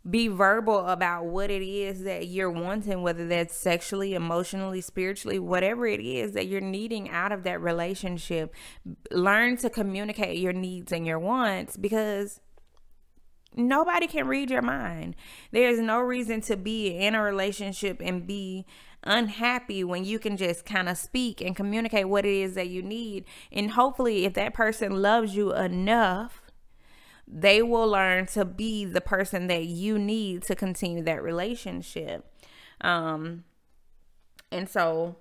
be 0.09 0.27
verbal 0.27 0.87
about 0.87 1.25
what 1.25 1.51
it 1.51 1.61
is 1.61 2.03
that 2.03 2.27
you're 2.27 2.49
wanting, 2.49 3.03
whether 3.03 3.27
that's 3.27 3.55
sexually, 3.55 4.13
emotionally, 4.13 4.81
spiritually, 4.81 5.37
whatever 5.37 5.85
it 5.85 5.99
is 5.99 6.31
that 6.33 6.47
you're 6.47 6.59
needing 6.59 7.09
out 7.09 7.31
of 7.31 7.43
that 7.43 7.61
relationship. 7.61 8.53
Learn 9.11 9.57
to 9.57 9.69
communicate 9.69 10.39
your 10.39 10.53
needs 10.53 10.91
and 10.91 11.05
your 11.05 11.19
wants 11.19 11.77
because 11.77 12.39
nobody 13.55 14.07
can 14.07 14.27
read 14.27 14.49
your 14.49 14.63
mind. 14.63 15.15
There's 15.51 15.79
no 15.79 15.99
reason 15.99 16.41
to 16.41 16.57
be 16.57 16.97
in 16.97 17.13
a 17.13 17.21
relationship 17.21 18.01
and 18.03 18.25
be 18.25 18.65
unhappy 19.03 19.83
when 19.83 20.05
you 20.05 20.19
can 20.19 20.37
just 20.37 20.65
kind 20.65 20.87
of 20.87 20.97
speak 20.97 21.41
and 21.41 21.55
communicate 21.55 22.07
what 22.07 22.25
it 22.25 22.33
is 22.33 22.55
that 22.55 22.69
you 22.69 22.81
need. 22.81 23.25
And 23.51 23.71
hopefully, 23.71 24.25
if 24.25 24.33
that 24.33 24.53
person 24.53 25.01
loves 25.01 25.35
you 25.35 25.53
enough, 25.53 26.40
they 27.31 27.61
will 27.61 27.87
learn 27.87 28.25
to 28.27 28.43
be 28.43 28.83
the 28.83 29.01
person 29.01 29.47
that 29.47 29.65
you 29.65 29.97
need 29.97 30.43
to 30.43 30.55
continue 30.55 31.01
that 31.03 31.23
relationship. 31.23 32.25
Um, 32.81 33.45
and 34.51 34.67
so, 34.67 35.15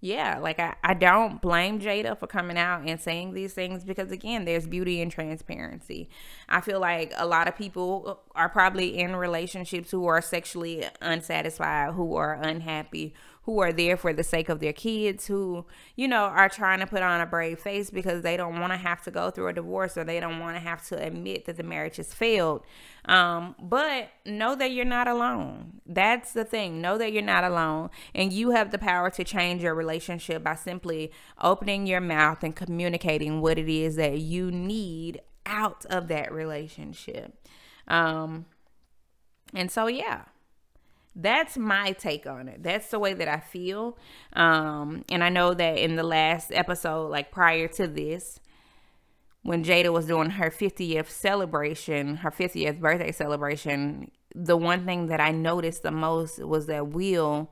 yeah, 0.00 0.38
like 0.38 0.58
I, 0.58 0.76
I 0.82 0.94
don't 0.94 1.42
blame 1.42 1.78
Jada 1.78 2.18
for 2.18 2.26
coming 2.26 2.56
out 2.56 2.86
and 2.86 2.98
saying 2.98 3.34
these 3.34 3.52
things 3.52 3.84
because, 3.84 4.10
again, 4.10 4.46
there's 4.46 4.66
beauty 4.66 5.02
in 5.02 5.10
transparency. 5.10 6.08
I 6.48 6.62
feel 6.62 6.80
like 6.80 7.12
a 7.18 7.26
lot 7.26 7.46
of 7.46 7.56
people 7.56 8.22
are 8.34 8.48
probably 8.48 8.98
in 8.98 9.14
relationships 9.14 9.90
who 9.90 10.06
are 10.06 10.22
sexually 10.22 10.86
unsatisfied, 11.02 11.92
who 11.92 12.14
are 12.14 12.32
unhappy, 12.32 13.12
who 13.44 13.60
are 13.60 13.72
there 13.72 13.96
for 13.96 14.12
the 14.12 14.22
sake 14.22 14.48
of 14.48 14.60
their 14.60 14.72
kids, 14.72 15.26
who, 15.26 15.64
you 15.96 16.06
know, 16.06 16.24
are 16.24 16.48
trying 16.48 16.78
to 16.80 16.86
put 16.86 17.02
on 17.02 17.20
a 17.20 17.26
brave 17.26 17.58
face 17.58 17.90
because 17.90 18.22
they 18.22 18.36
don't 18.36 18.60
want 18.60 18.72
to 18.72 18.76
have 18.76 19.02
to 19.02 19.10
go 19.10 19.30
through 19.30 19.48
a 19.48 19.52
divorce 19.52 19.96
or 19.96 20.04
they 20.04 20.20
don't 20.20 20.40
want 20.40 20.56
to 20.56 20.60
have 20.60 20.86
to 20.88 21.02
admit 21.02 21.46
that 21.46 21.56
the 21.56 21.62
marriage 21.62 21.96
has 21.96 22.12
failed. 22.12 22.62
Um, 23.06 23.54
but 23.58 24.10
know 24.26 24.54
that 24.56 24.72
you're 24.72 24.84
not 24.84 25.08
alone. 25.08 25.80
That's 25.86 26.32
the 26.32 26.44
thing. 26.44 26.82
Know 26.82 26.98
that 26.98 27.12
you're 27.12 27.22
not 27.22 27.44
alone. 27.44 27.88
And 28.14 28.30
you 28.30 28.50
have 28.50 28.72
the 28.72 28.78
power 28.78 29.08
to 29.10 29.24
change 29.24 29.62
your 29.62 29.74
relationship 29.74 30.44
by 30.44 30.54
simply 30.54 31.10
opening 31.40 31.86
your 31.86 32.00
mouth 32.02 32.42
and 32.42 32.54
communicating 32.54 33.40
what 33.40 33.58
it 33.58 33.70
is 33.70 33.96
that 33.96 34.18
you 34.18 34.50
need 34.50 35.22
out 35.46 35.86
of 35.86 36.08
that 36.08 36.30
relationship. 36.30 37.34
Um, 37.88 38.44
and 39.54 39.70
so, 39.70 39.86
yeah 39.86 40.24
that's 41.14 41.58
my 41.58 41.92
take 41.92 42.26
on 42.26 42.48
it. 42.48 42.62
That's 42.62 42.90
the 42.90 42.98
way 42.98 43.14
that 43.14 43.28
i 43.28 43.40
feel. 43.40 43.98
Um 44.32 45.04
and 45.10 45.22
i 45.24 45.28
know 45.28 45.54
that 45.54 45.78
in 45.78 45.96
the 45.96 46.02
last 46.02 46.50
episode 46.52 47.08
like 47.10 47.30
prior 47.30 47.68
to 47.68 47.86
this 47.86 48.40
when 49.42 49.64
jada 49.64 49.90
was 49.90 50.06
doing 50.06 50.30
her 50.30 50.50
50th 50.50 51.08
celebration 51.08 52.16
her 52.16 52.30
50th 52.30 52.78
birthday 52.78 53.10
celebration 53.10 54.10
the 54.34 54.56
one 54.56 54.84
thing 54.84 55.06
that 55.06 55.18
i 55.18 55.30
noticed 55.30 55.82
the 55.82 55.90
most 55.90 56.38
was 56.44 56.66
that 56.66 56.88
will 56.88 57.50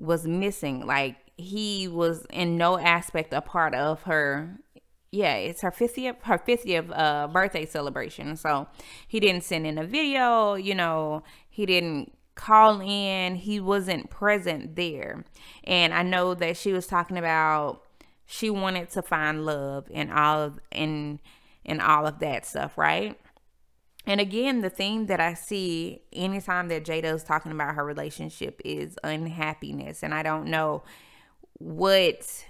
was 0.00 0.26
missing. 0.26 0.84
Like 0.86 1.16
he 1.36 1.86
was 1.86 2.26
in 2.30 2.56
no 2.56 2.78
aspect 2.78 3.32
a 3.32 3.40
part 3.40 3.74
of 3.74 4.02
her 4.02 4.58
yeah, 5.12 5.34
it's 5.34 5.62
her 5.62 5.72
50th 5.72 6.22
her 6.22 6.38
50th 6.38 6.92
uh, 6.96 7.26
birthday 7.28 7.66
celebration. 7.66 8.36
So 8.36 8.68
he 9.08 9.20
didn't 9.20 9.42
send 9.42 9.66
in 9.66 9.76
a 9.76 9.84
video, 9.84 10.54
you 10.54 10.74
know, 10.74 11.24
he 11.60 11.66
didn't 11.66 12.16
call 12.36 12.80
in, 12.80 13.34
he 13.34 13.60
wasn't 13.60 14.08
present 14.08 14.74
there. 14.74 15.26
And 15.64 15.92
I 15.92 16.02
know 16.02 16.32
that 16.32 16.56
she 16.56 16.72
was 16.72 16.86
talking 16.86 17.18
about 17.18 17.82
she 18.24 18.48
wanted 18.48 18.88
to 18.92 19.02
find 19.02 19.44
love 19.44 19.86
and 19.92 20.10
all 20.10 20.40
of 20.40 20.58
and 20.72 21.18
and 21.66 21.82
all 21.82 22.06
of 22.06 22.18
that 22.20 22.46
stuff, 22.46 22.78
right? 22.78 23.20
And 24.06 24.22
again, 24.22 24.62
the 24.62 24.70
thing 24.70 25.04
that 25.06 25.20
I 25.20 25.34
see 25.34 26.00
anytime 26.14 26.68
that 26.68 26.86
Jada 26.86 27.14
is 27.14 27.24
talking 27.24 27.52
about 27.52 27.74
her 27.74 27.84
relationship 27.84 28.62
is 28.64 28.98
unhappiness. 29.04 30.02
And 30.02 30.14
I 30.14 30.22
don't 30.22 30.46
know 30.46 30.82
what 31.58 32.46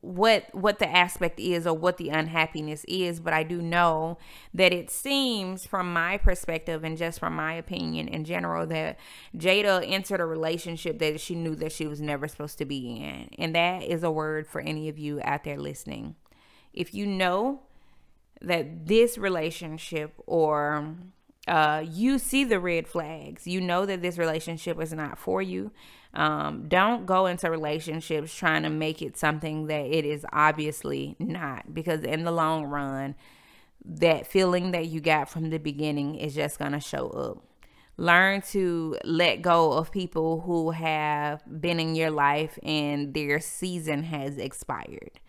what 0.00 0.46
what 0.54 0.78
the 0.78 0.88
aspect 0.88 1.38
is 1.38 1.66
or 1.66 1.74
what 1.74 1.98
the 1.98 2.08
unhappiness 2.08 2.84
is 2.88 3.20
but 3.20 3.34
i 3.34 3.42
do 3.42 3.60
know 3.60 4.16
that 4.54 4.72
it 4.72 4.90
seems 4.90 5.66
from 5.66 5.92
my 5.92 6.16
perspective 6.16 6.82
and 6.84 6.96
just 6.96 7.20
from 7.20 7.36
my 7.36 7.52
opinion 7.52 8.08
in 8.08 8.24
general 8.24 8.66
that 8.66 8.98
jada 9.36 9.84
entered 9.86 10.20
a 10.20 10.24
relationship 10.26 10.98
that 10.98 11.20
she 11.20 11.34
knew 11.34 11.54
that 11.54 11.72
she 11.72 11.86
was 11.86 12.00
never 12.00 12.28
supposed 12.28 12.58
to 12.58 12.64
be 12.64 12.96
in. 12.96 13.28
And 13.38 13.54
that 13.54 13.82
is 13.82 14.02
a 14.02 14.10
word 14.10 14.46
for 14.46 14.60
any 14.60 14.88
of 14.88 14.98
you 14.98 15.20
out 15.24 15.44
there 15.44 15.58
listening. 15.58 16.16
If 16.72 16.94
you 16.94 17.06
know 17.06 17.60
that 18.40 18.86
this 18.86 19.16
relationship 19.16 20.14
or 20.26 20.94
uh, 21.46 21.84
you 21.86 22.18
see 22.18 22.42
the 22.42 22.58
red 22.58 22.88
flags 22.88 23.46
you 23.46 23.60
know 23.60 23.84
that 23.84 24.00
this 24.00 24.16
relationship 24.16 24.80
is 24.80 24.94
not 24.94 25.18
for 25.18 25.42
you 25.42 25.70
um, 26.14 26.68
don't 26.68 27.06
go 27.06 27.26
into 27.26 27.50
relationships 27.50 28.34
trying 28.34 28.62
to 28.62 28.70
make 28.70 29.02
it 29.02 29.16
something 29.16 29.66
that 29.66 29.86
it 29.86 30.04
is 30.04 30.24
obviously 30.32 31.16
not, 31.18 31.74
because 31.74 32.02
in 32.02 32.24
the 32.24 32.30
long 32.30 32.64
run, 32.64 33.14
that 33.84 34.26
feeling 34.26 34.70
that 34.70 34.86
you 34.86 35.00
got 35.00 35.28
from 35.28 35.50
the 35.50 35.58
beginning 35.58 36.14
is 36.14 36.34
just 36.34 36.58
going 36.58 36.72
to 36.72 36.80
show 36.80 37.08
up. 37.08 37.44
Learn 37.96 38.40
to 38.50 38.96
let 39.04 39.42
go 39.42 39.72
of 39.72 39.92
people 39.92 40.40
who 40.40 40.70
have 40.70 41.42
been 41.60 41.78
in 41.78 41.94
your 41.94 42.10
life 42.10 42.58
and 42.62 43.14
their 43.14 43.38
season 43.38 44.02
has 44.04 44.36
expired. 44.36 45.20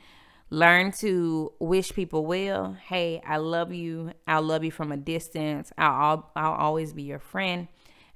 Learn 0.50 0.92
to 0.94 1.52
wish 1.60 1.92
people 1.94 2.26
well. 2.26 2.78
Hey, 2.88 3.22
I 3.26 3.38
love 3.38 3.74
you. 3.74 4.12
I'll 4.28 4.42
love 4.44 4.64
you 4.64 4.72
from 4.72 4.92
a 4.92 4.98
distance. 4.98 5.72
I'll, 5.78 6.32
I'll 6.36 6.54
always 6.54 6.94
be 6.94 7.04
your 7.04 7.20
friend. 7.20 7.68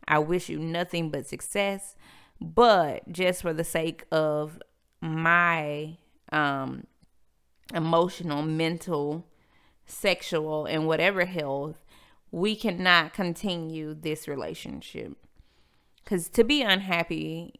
I 0.07 0.19
wish 0.19 0.49
you 0.49 0.57
nothing 0.57 1.09
but 1.09 1.27
success. 1.27 1.95
But 2.41 3.11
just 3.11 3.41
for 3.41 3.53
the 3.53 3.63
sake 3.63 4.05
of 4.11 4.61
my 5.01 5.97
um, 6.31 6.85
emotional, 7.73 8.41
mental, 8.41 9.25
sexual, 9.85 10.65
and 10.65 10.87
whatever 10.87 11.25
health, 11.25 11.83
we 12.31 12.55
cannot 12.55 13.13
continue 13.13 13.93
this 13.93 14.27
relationship. 14.27 15.17
Because 16.03 16.29
to 16.29 16.43
be 16.43 16.61
unhappy, 16.61 17.55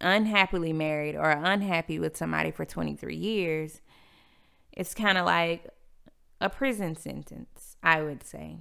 unhappily 0.00 0.72
married, 0.72 1.16
or 1.16 1.30
unhappy 1.30 1.98
with 1.98 2.16
somebody 2.16 2.50
for 2.50 2.64
23 2.64 3.14
years, 3.14 3.80
it's 4.72 4.94
kind 4.94 5.18
of 5.18 5.26
like 5.26 5.68
a 6.40 6.48
prison 6.48 6.96
sentence, 6.96 7.76
I 7.82 8.02
would 8.02 8.24
say. 8.24 8.58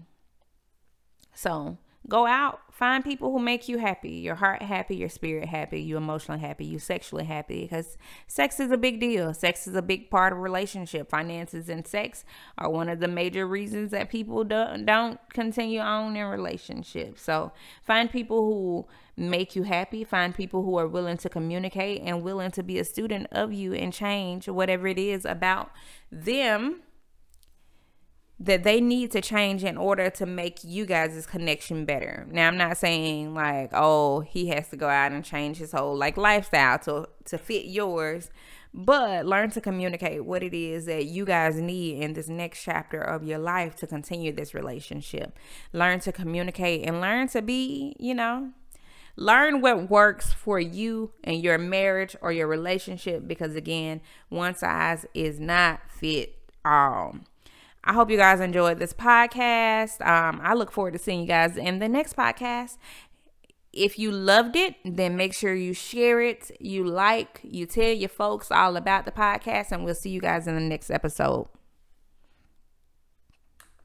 So, 1.34 1.78
Go 2.10 2.28
out, 2.28 2.60
find 2.70 3.02
people 3.02 3.32
who 3.32 3.40
make 3.40 3.70
you 3.70 3.78
happy, 3.78 4.12
your 4.12 4.36
heart 4.36 4.62
happy, 4.62 4.98
your 4.98 5.08
spirit 5.08 5.48
happy, 5.48 5.82
you 5.82 5.96
emotionally 5.96 6.42
happy, 6.42 6.66
you 6.66 6.78
sexually 6.78 7.24
happy 7.24 7.62
because 7.62 7.98
sex 8.28 8.60
is 8.60 8.72
a 8.72 8.78
big 8.78 9.00
deal. 9.00 9.34
Sex 9.34 9.68
is 9.68 9.76
a 9.76 9.82
big 9.82 10.10
part 10.10 10.34
of 10.34 10.40
relationship. 10.40 11.10
Finances 11.10 11.70
and 11.70 11.88
sex 11.88 12.26
are 12.58 12.70
one 12.70 12.90
of 12.90 13.00
the 13.00 13.08
major 13.08 13.48
reasons 13.48 13.92
that 13.92 14.10
people 14.10 14.44
don't 14.44 14.86
don't 14.86 15.18
continue 15.30 15.80
on 15.80 16.18
in 16.18 16.26
relationships. 16.26 17.22
So, 17.22 17.54
find 17.84 18.12
people 18.12 18.44
who 18.44 18.86
make 19.16 19.56
you 19.56 19.64
happy, 19.64 20.04
find 20.04 20.36
people 20.36 20.64
who 20.64 20.78
are 20.78 20.88
willing 20.88 21.18
to 21.18 21.30
communicate 21.30 22.02
and 22.02 22.22
willing 22.22 22.52
to 22.52 22.64
be 22.64 22.80
a 22.80 22.84
student 22.84 23.28
of 23.32 23.54
you 23.54 23.74
and 23.74 23.94
change 23.94 24.50
whatever 24.50 24.88
it 24.88 25.00
is 25.00 25.24
about 25.24 25.72
them 26.12 26.82
that 28.40 28.64
they 28.64 28.82
need 28.82 29.12
to 29.12 29.22
change 29.22 29.64
in 29.64 29.78
order 29.78 30.10
to 30.10 30.26
make 30.26 30.64
you 30.64 30.86
guys' 30.86 31.26
connection 31.26 31.86
better. 31.86 32.28
Now 32.30 32.48
I'm 32.48 32.58
not 32.58 32.78
saying 32.78 33.34
like, 33.34 33.70
oh, 33.74 34.22
he 34.22 34.48
has 34.48 34.70
to 34.70 34.76
go 34.76 34.90
out 34.90 35.12
and 35.12 35.24
change 35.24 35.58
his 35.58 35.72
whole 35.72 35.96
like 35.96 36.18
lifestyle 36.18 36.80
to 36.80 37.08
to 37.26 37.38
fit 37.38 37.66
yours, 37.66 38.32
but 38.74 39.26
learn 39.26 39.52
to 39.52 39.62
communicate 39.62 40.26
what 40.26 40.42
it 40.44 40.54
is 40.54 40.86
that 40.88 41.06
you 41.06 41.26
guys 41.26 41.56
need 41.56 42.02
in 42.02 42.14
this 42.14 42.28
next 42.28 42.64
chapter 42.64 43.00
of 43.00 43.24
your 43.24 43.38
life 43.38 43.76
to 43.78 43.88
continue 43.88 44.32
this 44.32 44.54
relationship. 44.54 45.38
Learn 45.72 46.00
to 46.02 46.12
communicate 46.12 46.88
and 46.88 47.00
learn 47.00 47.28
to 47.30 47.42
be, 47.42 47.96
you 48.00 48.16
know, 48.16 48.52
learn 49.16 49.62
what 49.62 49.90
works 49.90 50.34
for 50.34 50.60
you 50.60 51.12
and 51.24 51.42
your 51.42 51.60
marriage 51.60 52.16
or 52.20 52.32
your 52.32 52.48
relationship 52.48 53.28
because 53.28 53.56
again, 53.56 54.02
one 54.30 54.56
size 54.56 55.06
is 55.14 55.40
not 55.40 55.80
fit 55.88 56.36
all. 56.66 57.16
I 57.84 57.94
hope 57.94 58.10
you 58.10 58.18
guys 58.18 58.40
enjoyed 58.40 58.80
this 58.80 58.94
podcast. 58.94 60.06
Um, 60.06 60.40
I 60.42 60.54
look 60.54 60.72
forward 60.72 60.94
to 60.94 61.00
seeing 61.00 61.22
you 61.22 61.28
guys 61.28 61.58
in 61.58 61.80
the 61.80 61.90
next 61.90 62.16
podcast. 62.16 62.78
If 63.74 63.98
you 63.98 64.12
loved 64.12 64.56
it, 64.56 64.76
then 64.86 65.18
make 65.18 65.34
sure 65.34 65.54
you 65.54 65.74
share 65.74 66.22
it, 66.22 66.52
you 66.60 66.84
like, 66.84 67.42
you 67.44 67.66
tell 67.66 67.92
your 67.92 68.10
folks 68.10 68.52
all 68.52 68.78
about 68.78 69.06
the 69.06 69.12
podcast, 69.12 69.72
and 69.72 69.84
we'll 69.84 69.96
see 69.96 70.12
you 70.12 70.22
guys 70.22 70.48
in 70.48 70.54
the 70.56 70.62
next 70.62 70.92
episode. 70.92 71.48